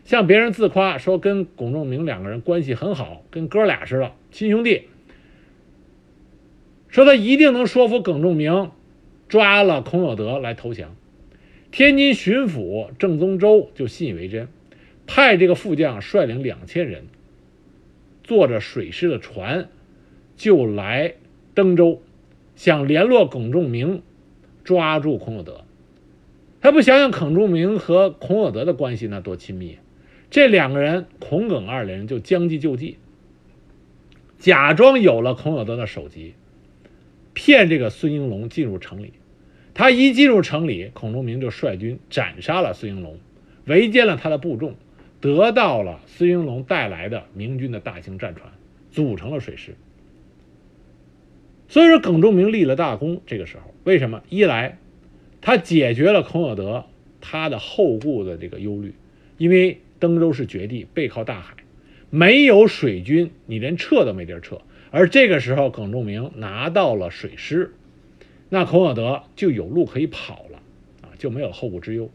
[0.04, 4.88] 向别人自夸说跟耿仲明两个人关系很好，跟哥俩似的亲兄弟。
[6.88, 8.72] 说他一定能说服耿仲明
[9.28, 10.96] 抓了孔有德来投降。
[11.70, 14.48] 天津巡抚郑宗周就信以为真，
[15.12, 17.06] 派这个副将率领两千人，
[18.24, 19.68] 坐着水师的船，
[20.38, 21.16] 就来
[21.56, 22.04] 登州，
[22.56, 24.04] 想联络耿仲明，
[24.64, 25.66] 抓住孔有德。
[26.62, 29.80] 他不想想孔仲明和孔有德的关系那多亲密，
[30.30, 32.98] 这两个人孔耿二人就将计就计，
[34.38, 36.36] 假装有了孔有德的首级，
[37.34, 39.14] 骗这个孙应龙进入城里。
[39.74, 43.18] 他一进入城里，孔仲明就率军斩杀了孙应龙，
[43.66, 44.76] 围歼了他的部众，
[45.22, 48.52] 得到了孙云龙带来的明军的大型战船，
[48.92, 49.76] 组成了水师。
[51.68, 53.22] 所以说，耿仲明立了大功。
[53.28, 54.24] 这个时候，为什么？
[54.30, 54.78] 一来。
[55.42, 56.86] 他解决了孔有德
[57.22, 58.94] 他的后顾的这个忧虑，
[59.38, 61.56] 因为登州是绝地，背靠大海，
[62.10, 64.60] 没有水军，你连撤都没地儿撤。
[64.92, 67.74] 而这个时候，耿仲明拿到了水师，
[68.50, 70.60] 那孔有德就有路可以跑了
[71.04, 72.10] 啊，就没有后顾之忧。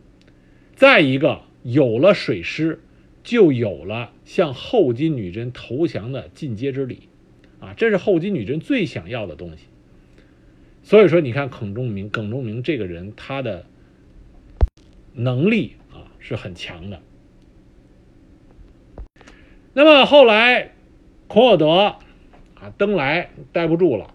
[0.74, 2.80] 再一个，有了水师，
[3.24, 7.08] 就有了向后金女真投降的进阶之礼
[7.58, 9.64] 啊，这是后金女真最想要的东西。
[10.82, 13.64] 所以说，你看耿仲明，耿仲明这个人，他的
[15.14, 17.00] 能力啊是很强的。
[19.72, 20.72] 那么后来，
[21.26, 21.98] 孔有德啊
[22.76, 24.12] 登来待不住了，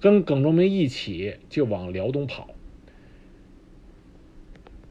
[0.00, 2.48] 跟耿仲明一起就往辽东跑。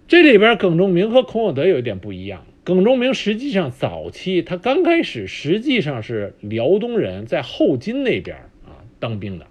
[0.10, 9.48] 这里边耿仲明和孔有德有一点不一样，耿仲明实际上早期他刚开始实际上是辽东人，在后金那边啊当兵的，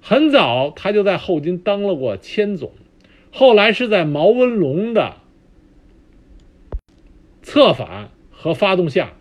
[0.00, 2.72] 很早他就在后金当了过千总，
[3.30, 5.16] 后来是在毛文龙的
[7.42, 8.08] 策反。
[8.30, 9.14] 和发动下，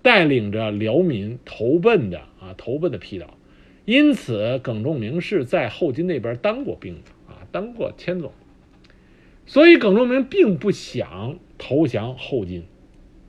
[0.00, 3.36] 带领着辽民投奔的啊，投奔的皮岛，
[3.84, 8.32] 因此耿仲明是在后金那边当过兵的啊，当过千总，
[9.44, 12.64] 所以耿仲明并不想投降后金，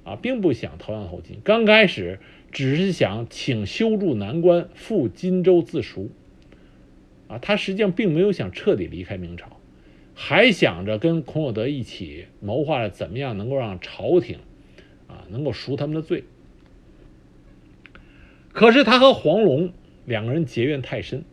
[0.03, 1.39] 啊，并不想投降后金。
[1.43, 2.19] 刚开始
[2.51, 6.09] 只是想请修筑南关，赴荆州自赎，
[7.27, 9.59] 啊，他实际上并没有想彻底离开明朝，
[10.15, 14.39] 还想着跟孔有德一起谋划着怎么样能够让朝廷。
[15.05, 16.23] 啊，能够赎他们的罪。
[18.51, 19.71] 可是他和黄龙
[20.05, 21.23] 两个人结怨太深，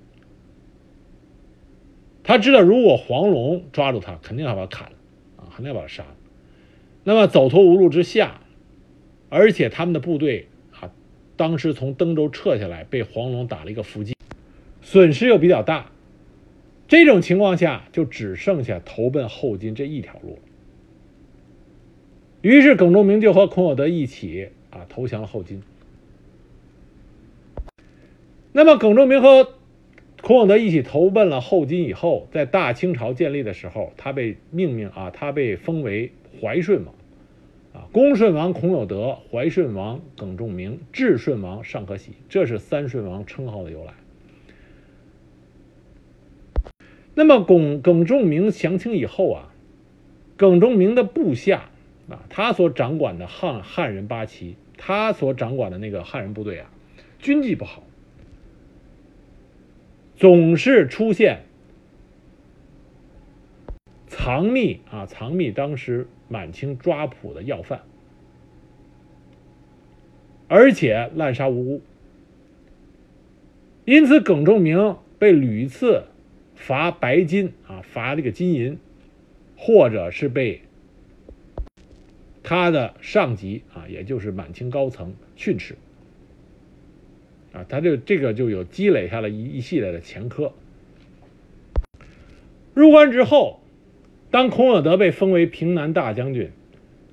[2.22, 4.96] 他知道如果黄龙抓住他，肯定要把他砍了，
[5.38, 6.16] 啊，肯定要把他杀了。
[7.10, 8.40] 那么走投无路之下，
[9.30, 10.92] 而且他们的部队啊，
[11.36, 14.14] 当时从登州撤下来，被黄龙打了一个伏击，
[14.80, 15.90] 损失又比较大。
[16.86, 20.42] 这种情况下，就只剩下投奔后金这一条路了。
[22.42, 25.64] 于是，耿仲明就和孔有德一起啊投降了后金。
[28.52, 29.54] 那么，耿仲明和
[30.22, 36.94] 孔有德一起投奔了后金以后，在大清朝建立的时候，他被命名啊，他被封为怀顺王，
[37.72, 43.94] 啊，恭顺王孔有德、怀顺王耿仲明、至顺王尚可喜，这是三顺王称号的由来。
[47.14, 49.52] 那么，耿耿仲明降清以后啊，
[50.36, 51.70] 耿仲明的部下。
[52.08, 56.68] 啊，他所掌管的汉汉人八旗，他所掌管的那个汉人部队啊，
[57.20, 57.84] 军纪不好，
[60.16, 61.42] 总是出现
[64.08, 67.82] 藏匿啊，藏匿当时满清抓捕的要犯，
[70.48, 71.82] 而且滥杀无辜，
[73.84, 76.04] 因此耿仲明被屡次
[76.54, 78.78] 罚白金啊，罚这个金银，
[79.58, 80.62] 或者是被。
[82.42, 85.76] 他的上级啊，也就是满清高层训斥
[87.52, 90.52] 啊，他就这个就有积累下了一一系列的前科。
[92.74, 93.59] 入关之后，
[94.30, 96.50] 当孔有德被封为平南大将军，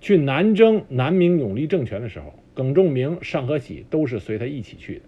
[0.02, 5.02] 去南征南明永历政权的时候，耿仲明、尚可喜都是随他一起去的。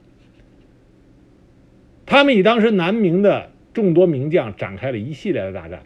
[2.06, 5.84] 他们与当时南明的众多名将展开了一系列的大战。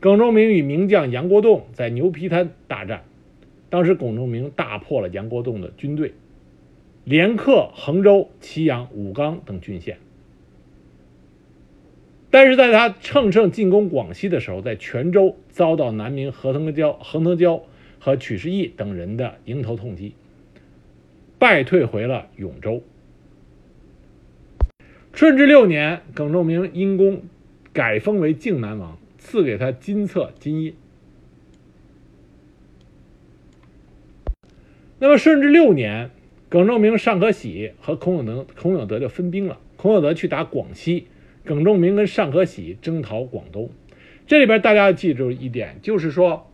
[0.00, 3.04] 耿仲明与名将杨国栋在牛皮滩大战。
[3.70, 6.12] 当时，耿仲明大破了杨国栋的军队，
[7.04, 9.96] 连克衡州、祁阳、武冈等郡县。
[12.34, 17.62] 但是，在他乘胜进攻广西的时候，在泉州遭到南明何腾蛟、何腾蛟
[18.00, 20.16] 和曲世义等人的迎头痛击，
[21.38, 22.82] 败退回了永州。
[25.12, 27.22] 顺治六年，耿仲明因功
[27.72, 30.74] 改封为靖南王，赐给他金册、金印。
[34.98, 36.10] 那么顺治六年，
[36.48, 39.60] 耿仲明、尚可喜和孔有德、孔有德就分兵了。
[39.76, 41.06] 孔有德去打广西，
[41.44, 43.70] 耿仲明跟尚可喜征讨广东。
[44.26, 46.50] 这里边大家要记住一点，就是说，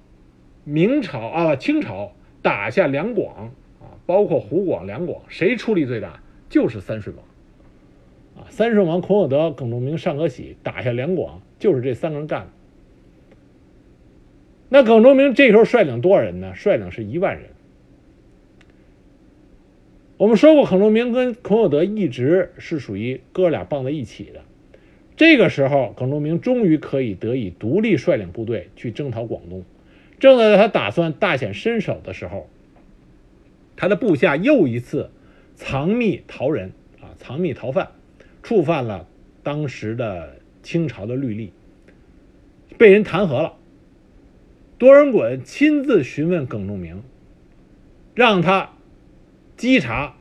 [0.64, 6.20] 明朝啊，清朝打下两广啊，包括湖广、两广，谁出力最大？
[6.48, 7.24] 就是三顺王
[8.42, 12.48] 啊，三顺王孔有德、耿仲明、尚可喜打下两广，就是这三个人干的。
[14.68, 16.52] 那耿仲明这时候率领多少人呢？
[16.56, 17.50] 率领是一万人。
[20.16, 24.42] 我们说过，耿仲明跟孔有德一直是属于哥俩绑在一起的。
[25.20, 29.64] 这个时候，耿仲明终于可以得以独立率领部队去征讨广东。
[30.18, 32.48] 正在他打算大显身手的时候，
[33.76, 35.10] 他的部下又一次
[35.56, 37.90] 藏匿逃人啊，藏匿逃犯，
[38.42, 39.06] 触犯了
[39.42, 41.52] 当时的清朝的律例，
[42.78, 43.56] 被人弹劾了。
[44.78, 47.02] 多尔衮亲自询问耿仲明，
[48.14, 48.70] 让他。
[49.58, 50.14] 稽查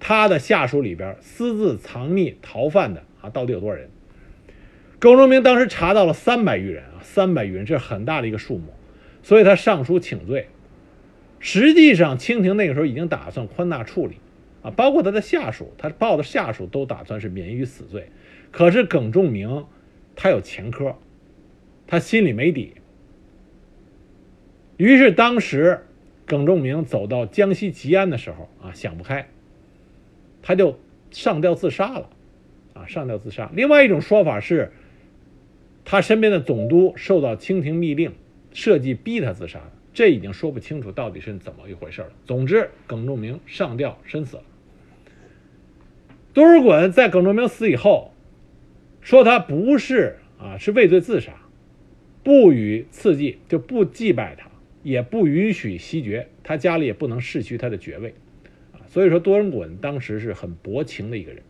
[0.00, 3.88] 他的下属里边私自藏匿逃犯的啊，到底有多少人？
[5.06, 8.74] 耿仲明当时查到了三百余人啊，三百余人，这是很大的一个数目，
[9.22, 10.48] 所以他上书请罪。
[11.38, 14.16] 实际上，清廷那个时候已经打算宽大处理
[14.62, 18.08] 啊，包括他的下属，他报的下属都打算是免于死罪。
[18.50, 19.66] 可是耿仲明
[20.16, 20.96] 他有前科，
[21.86, 22.74] 他心里没底。
[24.76, 25.86] 于是当时
[26.26, 29.28] 耿仲明走到江西吉安的时候啊，想不开，
[30.42, 30.80] 他就
[31.12, 32.10] 上吊自杀了
[32.74, 33.48] 啊，上吊自杀。
[33.54, 34.72] 另外一种说法是。
[35.86, 38.12] 他身边的总督受到清廷密令，
[38.52, 39.60] 设计逼他自杀，
[39.94, 42.08] 这已经说不清楚到底是怎么一回事了。
[42.24, 44.42] 总之，耿仲明上吊身死了。
[46.34, 48.12] 多尔衮在耿仲明死以后，
[49.00, 51.32] 说他不是啊，是畏罪自杀，
[52.24, 54.50] 不予赐祭，就不祭拜他，
[54.82, 58.12] 也不允许袭爵，他家里也不能世袭他的爵位，
[58.72, 61.44] 啊，所以说多尔衮当时是很薄情的一个人。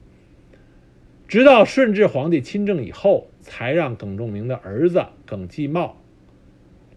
[1.27, 5.97] 直到顺治皇帝亲政以后，才让耿仲明的儿子耿继茂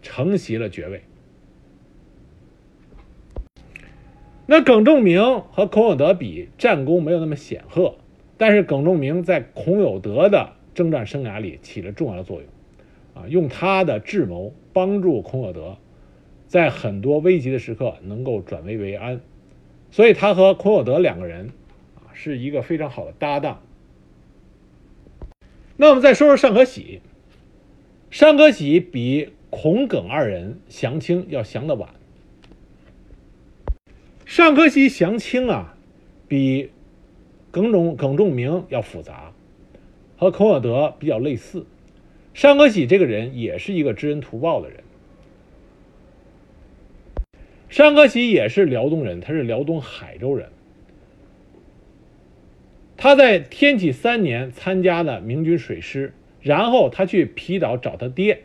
[0.02, 1.02] 承袭了爵位。
[4.46, 7.94] 那耿仲明和孔有德比战功没有那么显赫，
[8.36, 12.48] 但是耿仲明在孔有德的征战生涯里起了重要的作用，
[13.14, 15.78] 啊，用他的智谋帮助孔有德，
[16.48, 19.20] 在很多危急的时刻能够转危为安，
[19.92, 21.52] 所以他和孔有德两个人
[21.94, 23.62] 啊是一个非常好的搭档。
[25.80, 27.00] 那我们再说说尚可喜。
[28.10, 31.88] 尚可喜比孔耿二人降清要降的晚。
[34.26, 35.74] 尚可喜降清啊，
[36.28, 36.70] 比
[37.50, 39.32] 耿仲耿仲明要复杂，
[40.18, 41.64] 和孔有德比较类似。
[42.34, 44.84] 尚可喜这个人也是一个知恩图报的人。
[47.70, 50.50] 尚可喜也是辽东人，他是辽东海州人。
[53.02, 58.42] 他在天启三年参加了明军水师，然后他去皮岛找他爹，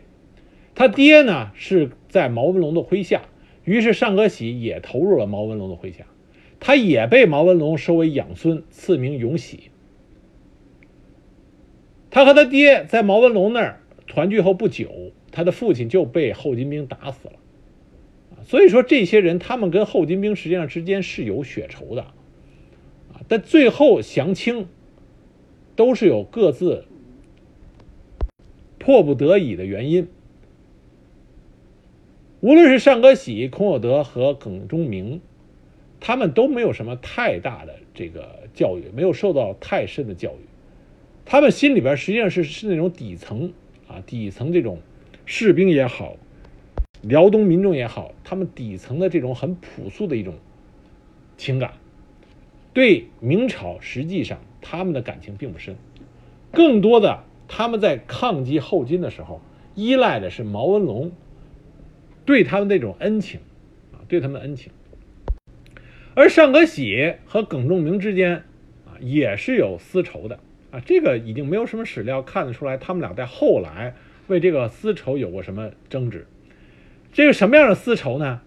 [0.74, 3.20] 他爹呢是在毛文龙的麾下，
[3.64, 6.06] 于是尚可喜也投入了毛文龙的麾下，
[6.58, 9.64] 他也被毛文龙收为养孙，赐名永喜。
[12.08, 17.34] 他和他爹在毛文龙那儿团聚后不久，他的父亲就被后金兵打死了，
[18.42, 22.06] 所以说这些人他们跟后金兵实际上之间是有血仇的。
[23.28, 24.66] 但最后降清，
[25.74, 26.84] 都是有各自
[28.78, 30.08] 迫不得已的原因。
[32.40, 35.20] 无论是尚可喜、孔有德和耿仲明，
[35.98, 40.46] 他们都没有什么太大的这个教育，没有受到太深的教育。
[41.24, 43.52] 他们心里边实际上是是那种底层
[43.88, 44.78] 啊，底层这种
[45.24, 46.16] 士兵也好，
[47.02, 50.34] 辽东民众也好，他们底层的这种很朴素的一种
[51.36, 51.72] 情感。
[52.76, 55.76] 对明朝，实际上他们的感情并不深，
[56.52, 59.40] 更多的他们在抗击后金的时候，
[59.74, 61.10] 依赖的是毛文龙
[62.26, 63.40] 对他们那种恩情
[63.94, 64.72] 啊，对他们恩情。
[66.14, 68.44] 而尚可喜和耿仲明之间
[68.84, 70.38] 啊，也是有私仇的
[70.70, 73.94] 啊，这个已经没有什么史料看得出来，他们俩在后来
[74.26, 76.26] 为这个私仇有过什么争执。
[77.14, 78.42] 这个什么样的私仇呢？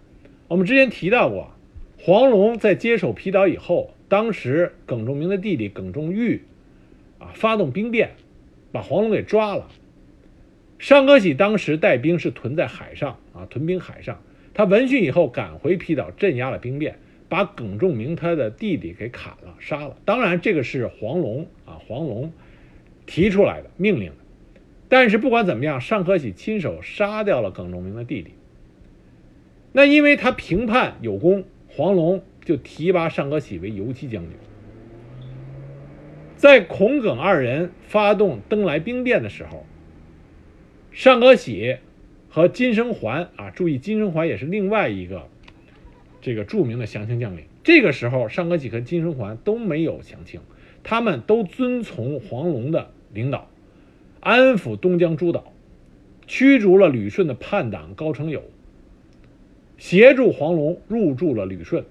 [0.46, 1.50] 我们之前提到过，
[1.98, 3.92] 黄龙在接手皮岛以后。
[4.10, 6.42] 当时耿仲明的弟弟耿仲玉，
[7.20, 8.10] 啊，发动兵变，
[8.72, 9.68] 把黄龙给抓了。
[10.80, 14.20] 尚可喜当时带兵是屯在海上，啊，屯兵海上。
[14.52, 16.98] 他闻讯以后赶回皮岛镇压了兵变，
[17.28, 19.96] 把耿仲明他的弟弟给砍了，杀了。
[20.04, 22.32] 当然，这个是黄龙啊，黄龙
[23.06, 24.10] 提出来的命令。
[24.88, 28.32] 但是不管怎么样，尚可喜亲手杀掉了耿仲明的弟弟。
[29.70, 32.24] 那因为他平叛有功，黄龙。
[32.50, 34.32] 就提拔尚可喜为游击将军。
[36.34, 39.64] 在孔耿二人发动登莱兵变的时候，
[40.90, 41.76] 尚可喜
[42.28, 45.28] 和金生桓啊，注意金生桓也是另外一个
[46.20, 47.44] 这个著名的降清将领。
[47.62, 50.40] 这个时候，尚可喜和金生桓都没有降清，
[50.82, 53.48] 他们都遵从黄龙的领导，
[54.18, 55.52] 安抚东江诸岛，
[56.26, 58.42] 驱逐了旅顺的叛党高承友，
[59.78, 61.84] 协助黄龙入住了旅顺。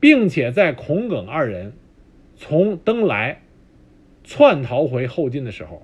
[0.00, 1.72] 并且在孔耿二人
[2.36, 3.42] 从登莱
[4.24, 5.82] 窜逃回后金的时候，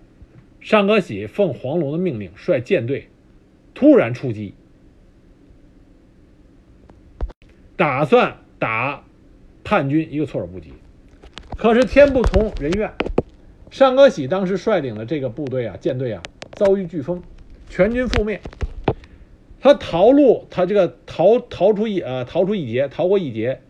[0.60, 3.08] 尚可喜奉黄龙的命令率舰队
[3.74, 4.54] 突然出击，
[7.76, 9.04] 打算打
[9.64, 10.72] 叛军一个措手不及。
[11.56, 12.92] 可是天不从人愿，
[13.70, 17.22] 尚可喜当时率领的这个部队啊，舰队啊，遭遇飓风，
[17.68, 18.40] 全军覆灭。
[19.60, 23.60] 他逃路，他这个逃逃出一呃逃出一劫，逃过一劫。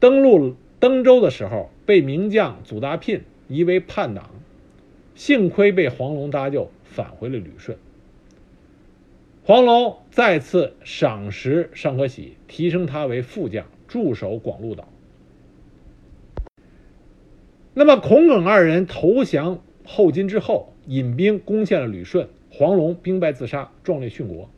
[0.00, 4.30] 登陆登州的时候，被名将祖大聘疑为叛党，
[5.14, 7.76] 幸亏被黄龙搭救，返回了旅顺。
[9.44, 14.88] 黄龙再次赏识尚可喜，提升他为副将，驻守广鹿岛。
[17.74, 24.50] 那么，孔耿二人投降后金之后，引兵攻陷了旅顺，黄龙兵败自杀，壮烈殉国。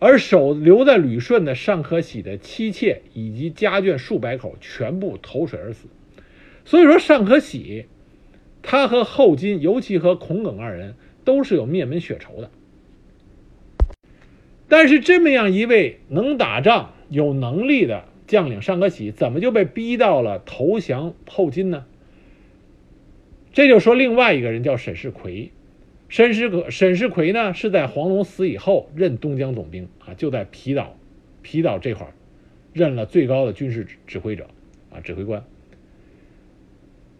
[0.00, 5.86] 而守留在旅顺的尚可喜的妻妾以及家眷数百口全部投水而死。
[6.64, 7.86] 所以说，尚可喜
[8.62, 10.94] 他和后金，尤其和孔耿二人，
[11.24, 12.50] 都是有灭门血仇的。
[14.68, 21.84] 但是，这么样一位能打仗、有能力的将领尚可喜，怎么就被逼到了投降后金呢？
[23.52, 25.50] 这就说另外一个人叫沈世奎，
[26.10, 30.96] 沈世奎沈世奎呢是在黄龙死以后任东江总兵啊，就在皮岛，
[31.40, 32.12] 皮岛这块儿
[32.72, 34.48] 任了最高的军事指挥者
[34.90, 35.44] 啊，指挥官。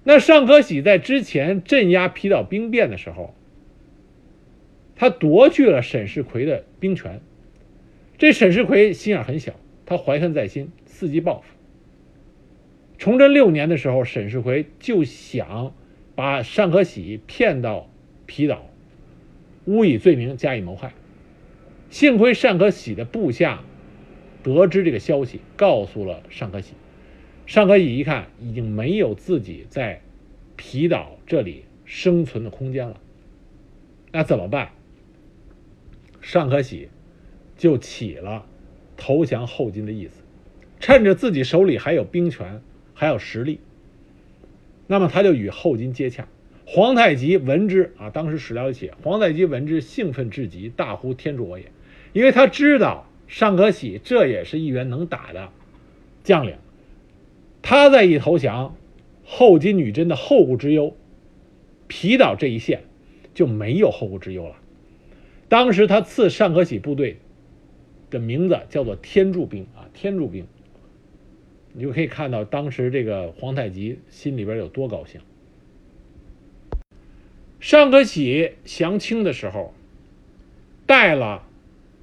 [0.03, 3.33] 那尚可喜在之前镇压皮岛兵变的时候，
[4.97, 7.21] 他夺去了沈世奎的兵权。
[8.19, 9.55] 这沈世奎心眼很小，
[9.87, 11.47] 他怀恨在心，伺机报复。
[12.99, 15.73] 崇祯六年的时候，沈世奎就想。
[16.17, 17.89] 把尚可喜骗到
[18.27, 18.70] 皮岛，
[19.71, 20.93] 诬以罪名加以谋害。
[21.91, 23.63] 幸亏尚可喜的部下
[24.43, 26.75] 得知这个消息，告诉了尚可喜。
[27.47, 30.03] 尚可喜一看，已经没有自己在
[30.57, 33.01] 皮岛这里生存的空间了。
[34.13, 34.71] 那怎么办？
[36.21, 36.89] 尚可喜
[37.57, 38.47] 就起了
[38.97, 40.23] 投降后金的意思，
[40.79, 42.61] 趁着自己手里还有兵权，
[42.93, 43.61] 还有实力。
[44.87, 46.29] 那么他就与后金接洽，
[46.73, 51.65] 皇太极闻之啊，当时史料写，皇太极闻之兴奋至极，大呼天助我也，
[52.13, 55.51] 因为他知道尚可喜这也是一员能打的
[56.23, 56.55] 将领，
[57.61, 58.77] 他再一投降，
[59.25, 60.95] 后金女真的后顾之忧，
[61.89, 62.85] 皮岛这一线
[63.35, 64.55] 就没有后顾之忧了。
[65.49, 67.17] 当时他赐尚可喜部队
[68.11, 70.47] 的名字叫做天助兵啊，天助兵。
[71.73, 75.21] 你就可以看到当时这个皇太极心里边有多高兴。
[77.61, 79.75] 尚可喜降清的时候，
[80.87, 81.47] 带了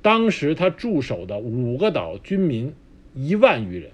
[0.01, 2.73] 当时他驻守的五个岛军民
[3.15, 3.91] 一万余人，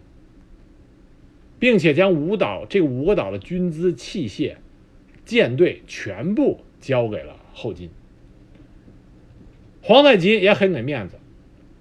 [1.60, 4.58] 并且将五岛这五个岛的军资、器械、
[5.24, 7.90] 舰队全部交给了后金。
[9.82, 11.18] 皇太极也很给面子，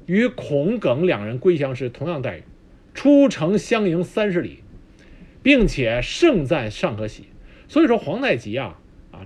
[0.06, 2.42] 与孔耿两人归降时同样待遇。
[2.94, 4.58] 出城相迎三十里，
[5.42, 7.24] 并且盛赞尚可喜。
[7.68, 8.78] 所以说皇太极啊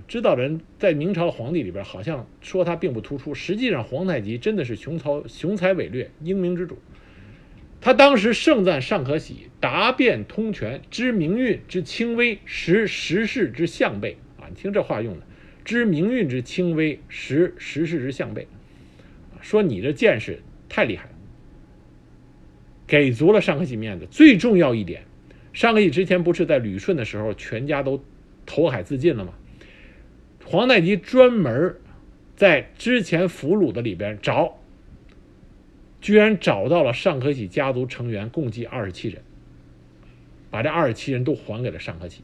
[0.07, 3.33] 知道人在明朝皇帝里边，好像说他并不突出。
[3.33, 6.77] 实际上，皇太极真的是雄才雄才伟略、英明之主。
[7.79, 14.49] 他当时盛赞尚可喜，答辩通权，知明运之轻微，识时事之向背啊！
[14.49, 15.25] 你听这话用的，
[15.63, 18.47] 知明运之轻微，识时事之向背，
[19.41, 21.11] 说你这见识太厉害了。
[22.87, 24.07] 给足了尚可喜面子。
[24.09, 25.03] 最重要一点，
[25.53, 28.03] 尚可喜之前不是在旅顺的时候全家都
[28.45, 29.33] 投海自尽了吗？
[30.47, 31.75] 皇太极专门
[32.35, 34.57] 在之前俘虏的里边找，
[35.99, 39.21] 居然找到了尚可喜家族成员共计二十七人，
[40.49, 42.23] 把这二十七人都还给了尚可喜。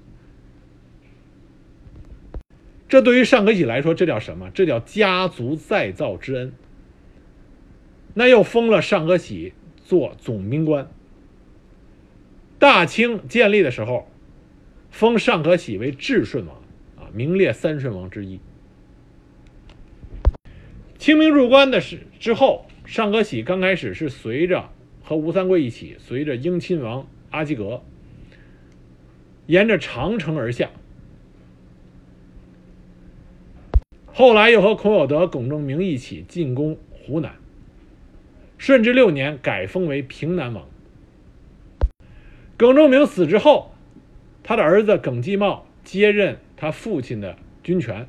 [2.87, 4.49] 这对于尚可喜来说，这叫什么？
[4.51, 6.53] 这叫家族再造之恩。
[8.13, 9.53] 那又封了尚可喜。
[9.85, 10.89] 做总兵官。
[12.57, 14.07] 大清建立的时候，
[14.89, 16.62] 封尚可喜为至顺王，
[17.13, 18.39] 名列三顺王之一。
[20.97, 24.69] 清兵入关的是之后，尚可喜刚开始是随着
[25.03, 27.83] 和吴三桂一起，随着英亲王阿基格，
[29.45, 30.69] 沿着长城而下。
[34.07, 37.35] 后来又和孔有德、耿仲明一起进攻湖南。
[38.57, 40.65] 顺治六年改封为平南王。
[42.55, 43.73] 耿仲明死之后，
[44.41, 48.07] 他的儿子耿继茂接任他父亲的军权。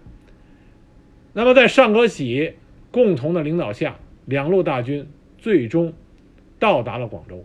[1.33, 2.55] 那么，在尚可喜
[2.91, 5.93] 共同的领导下，两路大军最终
[6.59, 7.45] 到达了广州。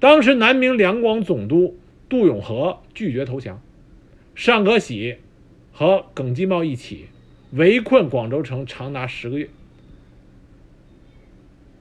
[0.00, 3.62] 当时，南明两广总督杜永和拒绝投降，
[4.34, 5.18] 尚可喜
[5.72, 7.06] 和耿继茂一起
[7.52, 9.48] 围困广州城长达十个月。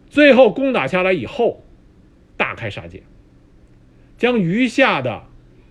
[0.10, 1.64] 最后攻打下来以后，
[2.38, 3.04] 大开杀戒，
[4.18, 5.24] 将余下的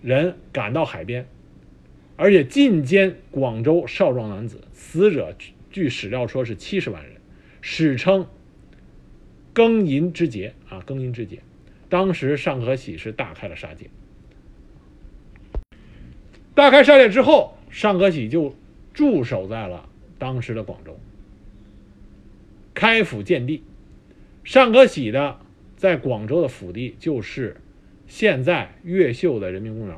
[0.05, 1.27] 人赶到海边，
[2.15, 5.35] 而且尽歼广州少壮男子，死者
[5.71, 7.13] 据史料说是七十万人，
[7.59, 8.27] 史称
[9.51, 11.39] “庚寅之劫”啊，庚寅之劫。
[11.89, 13.89] 当时尚可喜是大开了杀戒。
[16.53, 18.55] 大开杀戒之后，尚可喜就
[18.93, 19.89] 驻守在了
[20.19, 20.99] 当时的广州，
[22.75, 23.63] 开府建地。
[24.43, 25.39] 尚可喜的
[25.75, 27.57] 在广州的府地就是
[28.15, 29.97] 现在越秀的人民公园，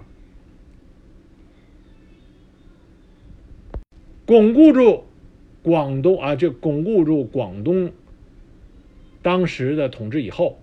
[4.26, 5.06] 巩固住
[5.62, 7.92] 广东啊，这巩固住广东
[9.22, 10.60] 当时的统治以后，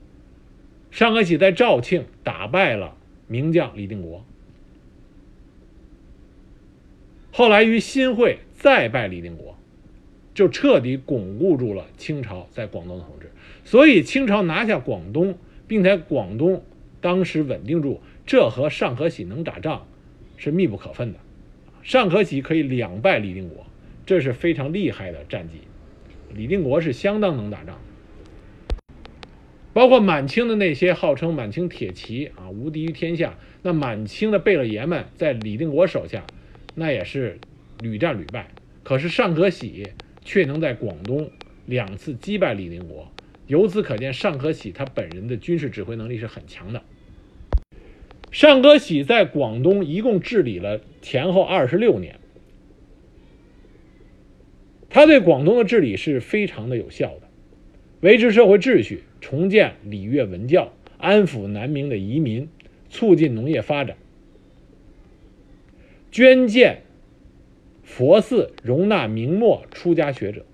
[0.91, 2.97] 尚可喜在肇庆打败了
[3.29, 4.25] 名将李定国，
[7.31, 9.57] 后来于新会再拜李定国，
[10.35, 13.31] 就彻底巩固住了清朝在广东的统治。
[13.65, 15.39] 所以清朝拿下广东，
[15.69, 16.65] 并在广东
[17.05, 19.87] 当时稳定住，这和尚可喜能打仗
[20.39, 21.19] 是密不可分的。
[21.83, 23.67] 尚可喜可以两败李定国，
[24.07, 25.57] 这是非常厉害的战绩。
[26.35, 27.79] 李定国是相当能打仗，
[29.75, 33.35] 包括满清的那些号称满清铁骑啊，无敌于天下。
[33.61, 36.25] 那满清的贝勒爷们在李定国手下，
[36.75, 37.39] 那也是
[37.81, 38.49] 屡战屡败。
[38.83, 39.91] 可是尚可喜
[40.25, 41.31] 却能在广东
[41.67, 43.13] 两次击败李定国。
[43.47, 46.83] 由此可见，尚可喜他本人的军事指挥能力是很强的。
[48.35, 52.19] 尚可喜在广东一共治理了前后二十六年，
[54.91, 57.29] 他对广东的治理是非常的有效的，
[58.01, 62.49] 维持社会秩序，重建礼乐文教，安抚南明的移民，
[62.91, 63.97] 促进农业发展，
[66.11, 66.83] 捐建
[67.85, 70.45] 佛寺，容纳明末出家学者。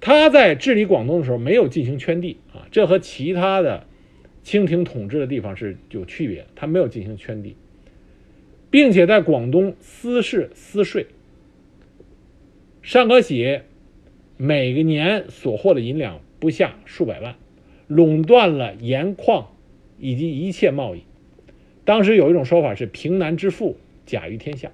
[0.00, 3.86] 他在治理广东的时候没有进行圈地啊，这和其他的
[4.46, 6.46] 清廷统治的地方是有区别。
[6.54, 7.56] 他没有进行圈地，
[8.70, 11.08] 并且在广东私事私税。
[12.80, 13.62] 尚可喜
[14.36, 17.34] 每个年所获的银两不下数百万，
[17.88, 19.48] 垄断了盐矿
[19.98, 21.02] 以及一切贸易。
[21.84, 23.76] 当时有一种说法是“平南之富，
[24.06, 24.70] 甲于天下”，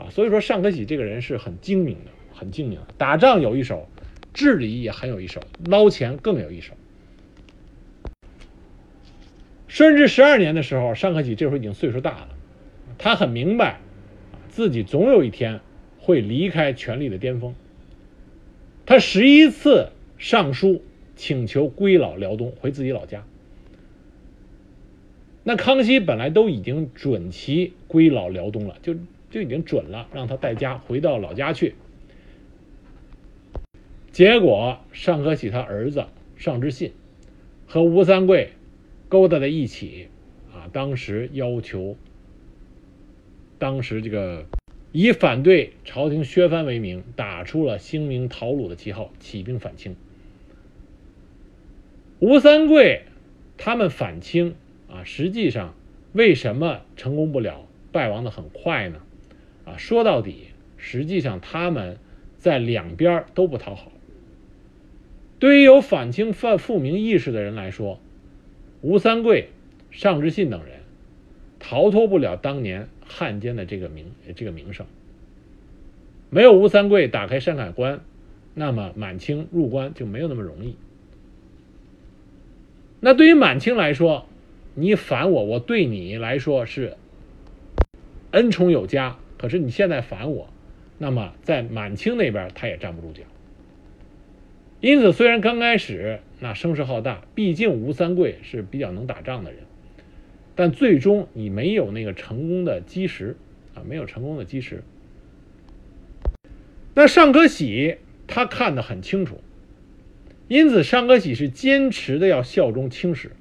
[0.00, 3.86] 啊，所以说尚可喜这个人是很精明的，很精明，打仗有一手。
[4.32, 6.72] 治理也很有一手，捞钱更有一手。
[9.70, 12.28] 顺治十二年的时候，尚可喜这时候已经岁数大了，
[12.98, 13.78] 他很明白，
[14.48, 15.60] 自己总有一天
[16.00, 17.54] 会离开权力的巅峰。
[18.84, 20.82] 他十一次上书
[21.14, 23.24] 请求归老辽东，回自己老家。
[25.44, 28.96] 那康熙本来都已经准其归老辽东了，就
[29.30, 31.76] 就已经准了，让他带家回到老家去。
[34.10, 36.06] 结果，尚可喜他儿子
[36.36, 36.92] 尚之信
[37.68, 38.50] 和吴三桂
[39.10, 40.06] 勾搭在一起，
[40.54, 41.96] 啊，当时要求，
[43.58, 44.46] 当时这个
[44.92, 49.96] 以反对朝廷削藩为名，打出了兴明讨虏的旗号，起兵反清。
[52.20, 53.02] 吴三桂
[53.58, 54.54] 他们反清
[54.88, 55.74] 啊，实际上
[56.12, 59.00] 为什么成功不了，败亡的很快呢？
[59.64, 60.44] 啊，说到底，
[60.76, 61.98] 实际上他们
[62.38, 63.90] 在两边都不讨好。
[65.40, 67.98] 对于有反清反复明意识的人来说，
[68.82, 69.48] 吴三桂、
[69.90, 70.80] 尚之信等人
[71.58, 74.86] 逃脱不了当年汉奸的这个名这个名声。
[76.30, 78.00] 没有吴三桂打开山海关，
[78.54, 80.76] 那么满清入关就没有那么容易。
[83.00, 84.26] 那对于满清来说，
[84.74, 86.96] 你反我，我对你来说是
[88.30, 89.18] 恩宠有加。
[89.36, 90.48] 可是你现在反我，
[90.98, 93.22] 那么在满清那边他也站不住脚。
[94.80, 99.60] 因此，虽然刚开始那声势浩大，毕竟吴三桂是比较能打仗的人，
[100.54, 103.36] 但最终你没有那个成功的基石
[103.74, 104.82] 啊，没有成功的基石。
[106.94, 109.42] 那尚可喜他看得很清楚，
[110.48, 113.32] 因此尚可喜是坚持的要效忠清史。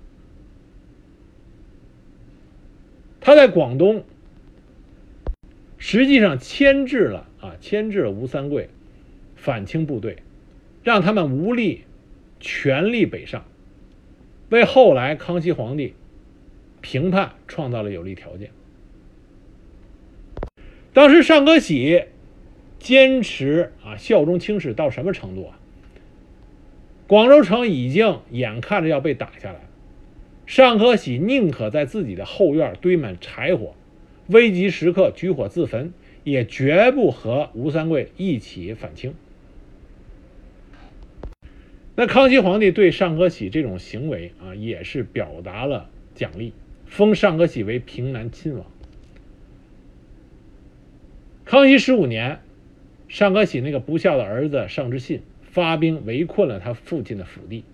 [3.21, 4.03] 他在广东
[5.77, 8.69] 实际上牵制了啊，牵制了吴三桂
[9.37, 10.17] 反清部队。
[10.89, 11.83] 让他们无力
[12.39, 13.45] 全力北上，
[14.49, 15.93] 为后来康熙皇帝
[16.81, 18.49] 平叛创造了有利条件。
[20.91, 22.05] 当时尚可喜
[22.79, 25.59] 坚持啊效忠清史到什么程度啊？
[27.05, 29.59] 广州城已经眼看着要被打下来，
[30.47, 33.75] 尚可喜宁可在自己的后院堆满柴火，
[34.25, 39.13] 危急时刻举火自焚，也绝不和吴三桂一起反清。
[42.01, 46.53] 那康熙皇帝对尚可喜这种行为啊，也是表达了奖励，
[46.85, 48.65] 封尚可喜为平南亲王。
[51.43, 52.39] 康熙十五年，
[53.09, 57.65] 尚可喜那个不孝的儿子尚之信发兵围困了他父亲的府地，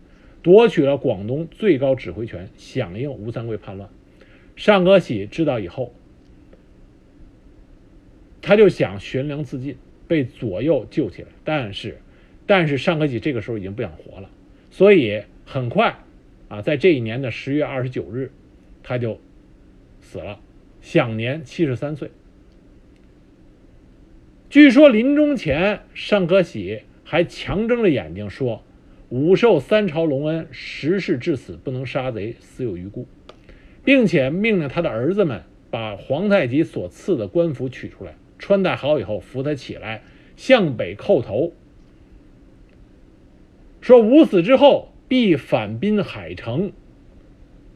[0.41, 3.91] 夺取了广东最高指挥权，响应吴三桂叛乱。
[4.55, 5.93] 尚可喜知道以后，
[8.41, 11.27] 他就想悬梁自尽，被左右救起来。
[11.43, 11.99] 但是，
[12.45, 14.29] 但是尚可喜这个时候已经不想活了，
[14.71, 15.99] 所以很快，
[16.47, 18.31] 啊，在这一年的十月二十九日，
[18.83, 19.19] 他就
[20.01, 20.39] 死了，
[20.81, 22.11] 享年七十三岁。
[24.49, 28.63] 据说临终前，尚可喜还强睁着眼睛说
[29.09, 33.07] ：“吾受三朝隆恩，十世至死不能杀贼，死有余辜。”
[33.83, 40.03] 并且命令他的儿子们把皇太极所赐的官服取出来，穿戴好以后，扶他起来，
[40.35, 41.53] 向北叩头，
[43.85, 46.71] 说：“吾死之后，必反滨海城，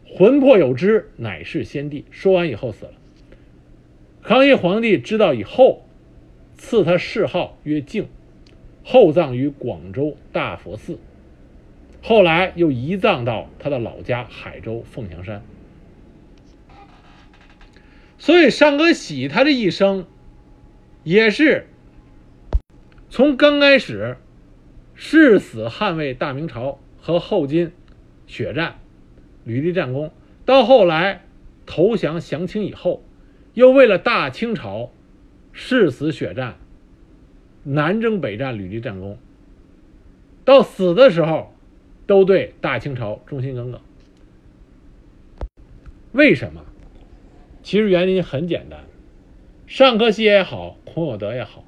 [0.07, 2.93] 魂魄有之，乃是先帝。”说完以后死了。
[4.23, 5.85] 康熙皇帝知道以后，
[6.57, 8.07] 赐他谥号曰敬，
[8.83, 10.97] 厚葬于广州大佛寺，
[12.01, 15.43] 后来又移葬到他的老家海州凤翔山。
[18.17, 20.07] 所以，尚可喜他这一生，
[21.03, 21.67] 也是
[23.11, 24.17] 从刚开始
[25.01, 27.71] 誓死捍卫大明朝和后金
[28.27, 28.79] 血战、
[29.45, 30.11] 屡立战功，
[30.45, 31.23] 到后来
[31.65, 33.01] 投降降清以后，
[33.53, 34.91] 又为了大清朝
[35.53, 36.57] 誓死血战、
[37.63, 39.17] 南征北战、屡立战功，
[40.43, 41.53] 到死的时候
[42.05, 43.79] 都对大清朝忠心耿耿。
[46.11, 46.65] 为什么？
[47.63, 48.81] 其实原因很简单，
[49.65, 51.63] 尚可喜也好，孔有德也好，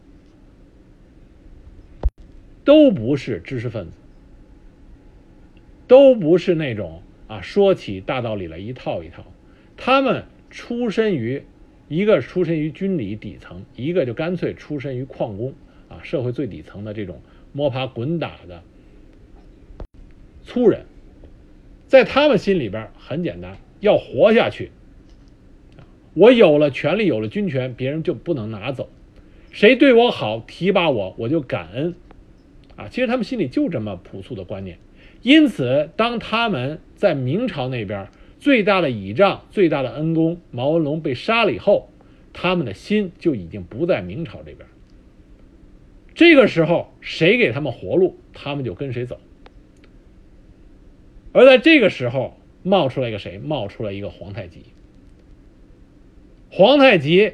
[2.72, 3.98] 都不是知识分子，
[5.90, 9.26] 都不是那种啊说起大道理来一套一套。
[9.76, 11.44] 他们出身于
[11.90, 15.54] 一个出身于军旅底层，一个就干脆出身于矿工
[15.90, 17.20] 啊，社会最底层的这种
[17.52, 18.64] 摸爬滚打的
[20.42, 20.86] 粗人，
[21.88, 24.72] 在他们心里边很简单，要活下去。
[26.14, 28.88] 我有了权力，有了军权，别人就不能拿走。
[29.52, 31.96] 谁对我好，提拔我，我就感恩。
[32.82, 34.80] 啊，其实他们心里就这么朴素的观念。
[35.22, 38.08] 因此，当他们在明朝那边
[38.40, 41.90] 最大的倚仗、最大的恩公毛文龙被杀了以后，
[42.34, 44.68] 他们的心就已经不在明朝这边。
[46.16, 49.20] 这个时候，谁给他们活路，他们就跟谁走。
[51.34, 53.38] 而在这个时候，冒出来一个谁？
[53.38, 54.64] 冒出来一个皇太极。
[56.50, 57.34] 皇太极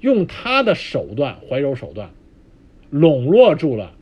[0.00, 2.10] 用他的手段，怀柔手段，
[2.90, 3.94] 笼络住了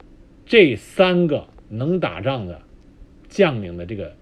[0.46, 2.62] 这三个能打仗的
[3.28, 4.14] 将领的这个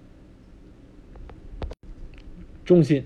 [2.65, 3.05] 忠心，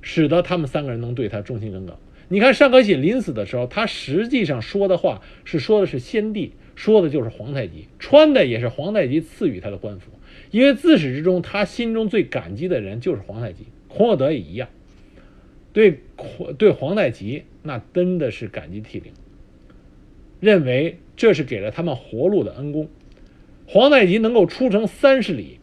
[0.00, 1.96] 使得他们三个人能对他忠心耿耿。
[2.28, 10.10] 你看尚可喜临死的时候，他实际上说的话是说的是先帝，说的就是皇太极，穿的也是皇太极赐予他的官服。
[10.50, 14.70] 因为自始至终，他心中最感激的人就是皇太极，孔有德也一样。
[15.74, 16.00] 对
[16.56, 19.12] 对皇太极那真的是感激涕零，
[20.42, 22.88] 认为这是给了他们活路的恩公。
[23.68, 25.60] 皇太极能够出城三十里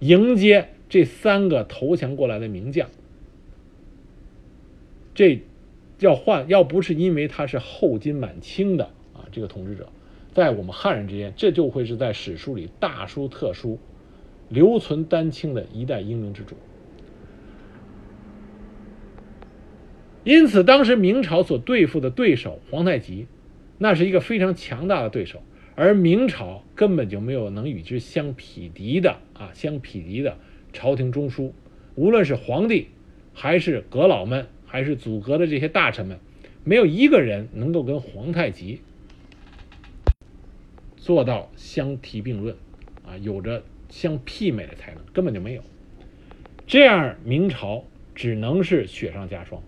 [0.00, 2.88] 迎接这三个投降过来的名将，
[5.14, 5.42] 这
[5.98, 9.90] 要换要不是因为他是后金满清的啊这个统治者，
[10.32, 13.78] 在我们汉人之间，这就会是在史书里大书特书，
[14.48, 16.56] 留存丹青的一代英明之主。
[20.24, 23.26] 因此，当时明朝所对付的对手皇太极，
[23.78, 25.42] 那是一个非常强大的对手，
[25.74, 30.38] 而明朝根本就没有能与之相匹敌的啊，相匹敌的
[30.72, 31.50] 朝廷中枢，
[31.96, 32.86] 无论是皇帝，
[33.34, 36.20] 还是阁老们，还是阻隔的这些大臣们，
[36.62, 38.80] 没有一个人能够跟皇太极
[40.96, 42.54] 做到相提并论，
[43.04, 45.62] 啊，有着相媲美的才能，根本就没有。
[46.64, 49.60] 这样，明朝只能是雪上加霜。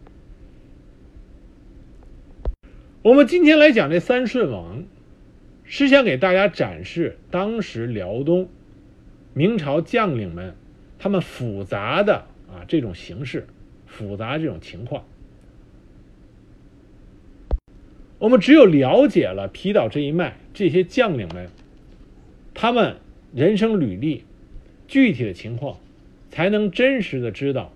[3.05, 4.83] 我们今天来讲这三顺王，
[5.63, 8.49] 是想给大家展示当时辽东
[9.35, 10.57] 明朝将领们
[10.99, 13.47] 他们复杂的啊这种形式，
[13.85, 15.05] 复杂这种情况。
[18.19, 21.51] 我们只有了解了皮岛这一脉，这些将领们
[22.55, 22.97] 他们
[23.35, 24.25] 人生履历
[24.89, 25.79] 具体的情况，
[26.31, 27.71] 才能真实的知道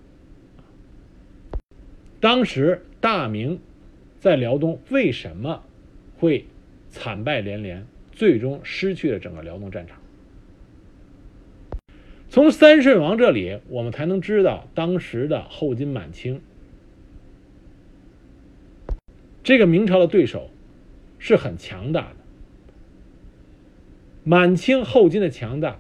[2.18, 3.60] 当时大明。
[4.18, 5.62] 在辽东为什么
[6.18, 6.46] 会
[6.88, 9.98] 惨败连连，最终失去了整个辽东战场？
[12.28, 16.40] 从三顺王这里，我们才能知道当时的后金满清
[19.42, 20.50] 这个明朝的对手
[21.18, 22.16] 是很强大的。
[24.24, 25.78] 满清后金的强大，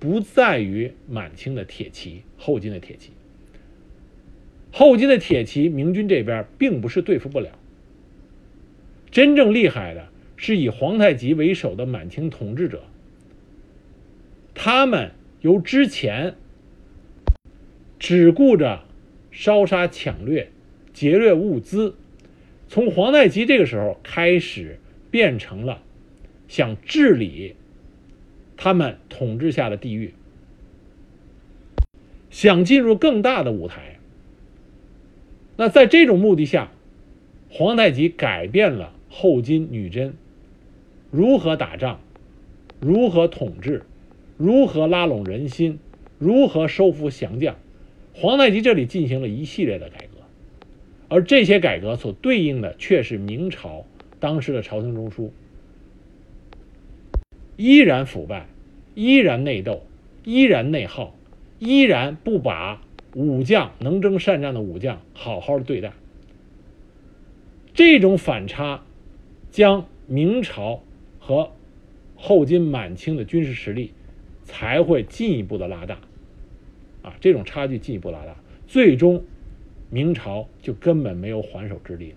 [0.00, 3.12] 不在于满清的铁骑、后金的铁骑。
[4.70, 7.58] 后金的铁骑，明军这边并不是对付不了。
[9.10, 12.82] 真正厉害的是以皇太极为首的满清统治者，
[14.54, 16.36] 他们由之前
[17.98, 18.84] 只顾着
[19.30, 20.50] 烧杀抢掠、
[20.92, 21.94] 劫掠物资，
[22.68, 24.78] 从皇太极这个时候开始，
[25.10, 25.82] 变成了
[26.46, 27.54] 想治理
[28.56, 30.12] 他们统治下的地域，
[32.30, 33.97] 想进入更大的舞台。
[35.60, 36.70] 那在这种目的下，
[37.50, 40.14] 皇太极改变了后金女真
[41.10, 42.00] 如何打仗、
[42.78, 43.82] 如何统治、
[44.36, 45.80] 如何拉拢人心、
[46.16, 47.56] 如何收服降将。
[48.14, 50.22] 皇太极这里进行了一系列的改革，
[51.08, 53.84] 而这些改革所对应的却是明朝
[54.20, 55.30] 当时的朝廷中枢，
[57.56, 58.46] 依然腐败，
[58.94, 59.82] 依然内斗，
[60.22, 61.16] 依然内耗，
[61.58, 62.80] 依然不把。
[63.18, 65.92] 武将能征善战的武将，好好的对待。
[67.74, 68.84] 这种反差，
[69.50, 70.84] 将明朝
[71.18, 71.50] 和
[72.14, 73.92] 后金、满清的军事实力
[74.44, 75.98] 才会进一步的拉大，
[77.02, 78.36] 啊，这种差距进一步拉大，
[78.68, 79.24] 最终
[79.90, 82.14] 明朝就根本没有还手之力。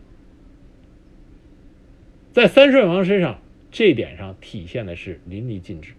[2.31, 3.41] 在三顺王身上，
[3.71, 5.93] 这点上体现的是淋漓尽致。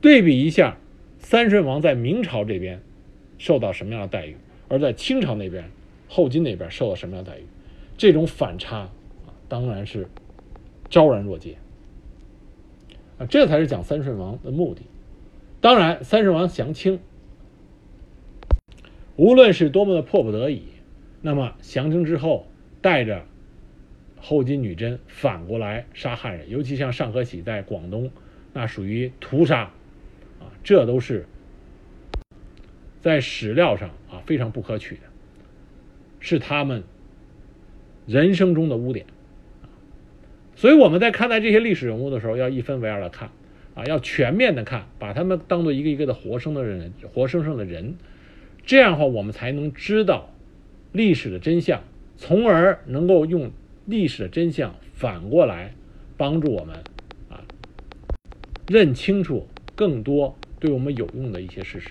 [0.00, 0.78] 对比一下，
[1.18, 2.80] 三顺王在明朝这边。
[3.38, 4.36] 受到什么样的待遇？
[4.68, 5.70] 而在清朝那边，
[6.08, 7.44] 后金那边受到什么样的待遇？
[7.96, 10.08] 这种反差啊，当然是
[10.88, 11.56] 昭然若揭
[13.18, 13.26] 啊！
[13.26, 14.82] 这才是讲三顺王的目的。
[15.60, 16.98] 当然，三顺王降清，
[19.16, 20.62] 无论是多么的迫不得已，
[21.22, 22.46] 那么降清之后，
[22.82, 23.24] 带着
[24.20, 28.10] 后金女真反过来杀汉人，尤其像尚可喜在广东，
[28.52, 29.60] 那属于屠杀
[30.40, 30.50] 啊！
[30.64, 31.26] 这都是。
[33.02, 35.02] 在史料上啊，非常不可取的，
[36.18, 36.82] 是他们
[38.06, 39.06] 人生中的污点，
[40.56, 43.30] 所以我们在看待这些历史人物的时候，要一分为二的看，
[43.74, 47.96] 啊，要全面的看，把他们当做一个一个的活生的人，活生生的人，
[48.64, 50.30] 这样的话，我们才能知道
[50.92, 51.82] 历史的真相，
[52.16, 53.50] 从而能够用
[53.84, 55.74] 历史的真相反过来
[56.16, 56.76] 帮助我们
[57.28, 57.44] 啊，
[58.66, 61.90] 认清楚更多对我们有用的一些事实。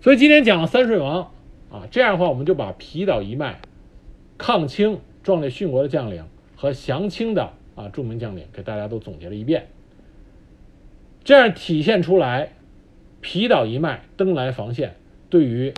[0.00, 1.32] 所以今天讲了三顺王
[1.72, 3.60] 啊，这样的话，我们就把皮岛一脉、
[4.38, 6.24] 抗清壮烈殉国的将领
[6.54, 9.66] 和降清的啊著名将领给大家都总结了一遍。
[11.24, 12.52] 这样体现出来，
[13.20, 14.94] 皮岛一脉登莱防线
[15.28, 15.74] 对于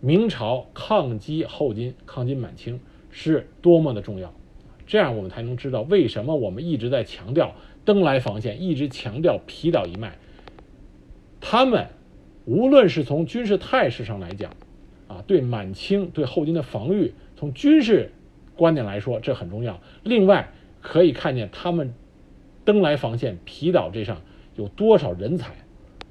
[0.00, 2.78] 明朝抗击后金、抗金满清
[3.10, 4.32] 是多么的重要。
[4.86, 10.16] 这样我们才能知道为什么我们一直在强调登莱防线，一直强调皮岛一脉，
[11.40, 11.88] 他们。
[12.44, 14.52] 无论是从军事态势上来讲，
[15.08, 18.10] 啊，对满清对后金的防御，从军事
[18.56, 19.80] 观点来说，这很重要。
[20.02, 21.94] 另外，可以看见他们
[22.64, 24.22] 登莱防线、皮岛这上
[24.56, 25.52] 有多少人才，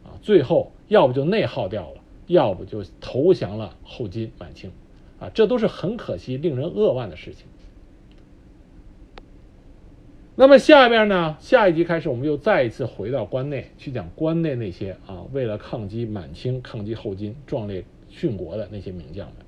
[0.04, 4.72] 啊，最后要不就内耗掉了，要不就投降了后金、满清，
[5.20, 7.48] 啊，这都是很可惜、令人扼腕的事情。
[10.36, 11.36] 那么下边呢？
[11.42, 19.41] 下一集开始，我们又再一次回到关内去讲关内那些啊，为了抗击满清、抗击后金、壮烈殉国的那些名将们。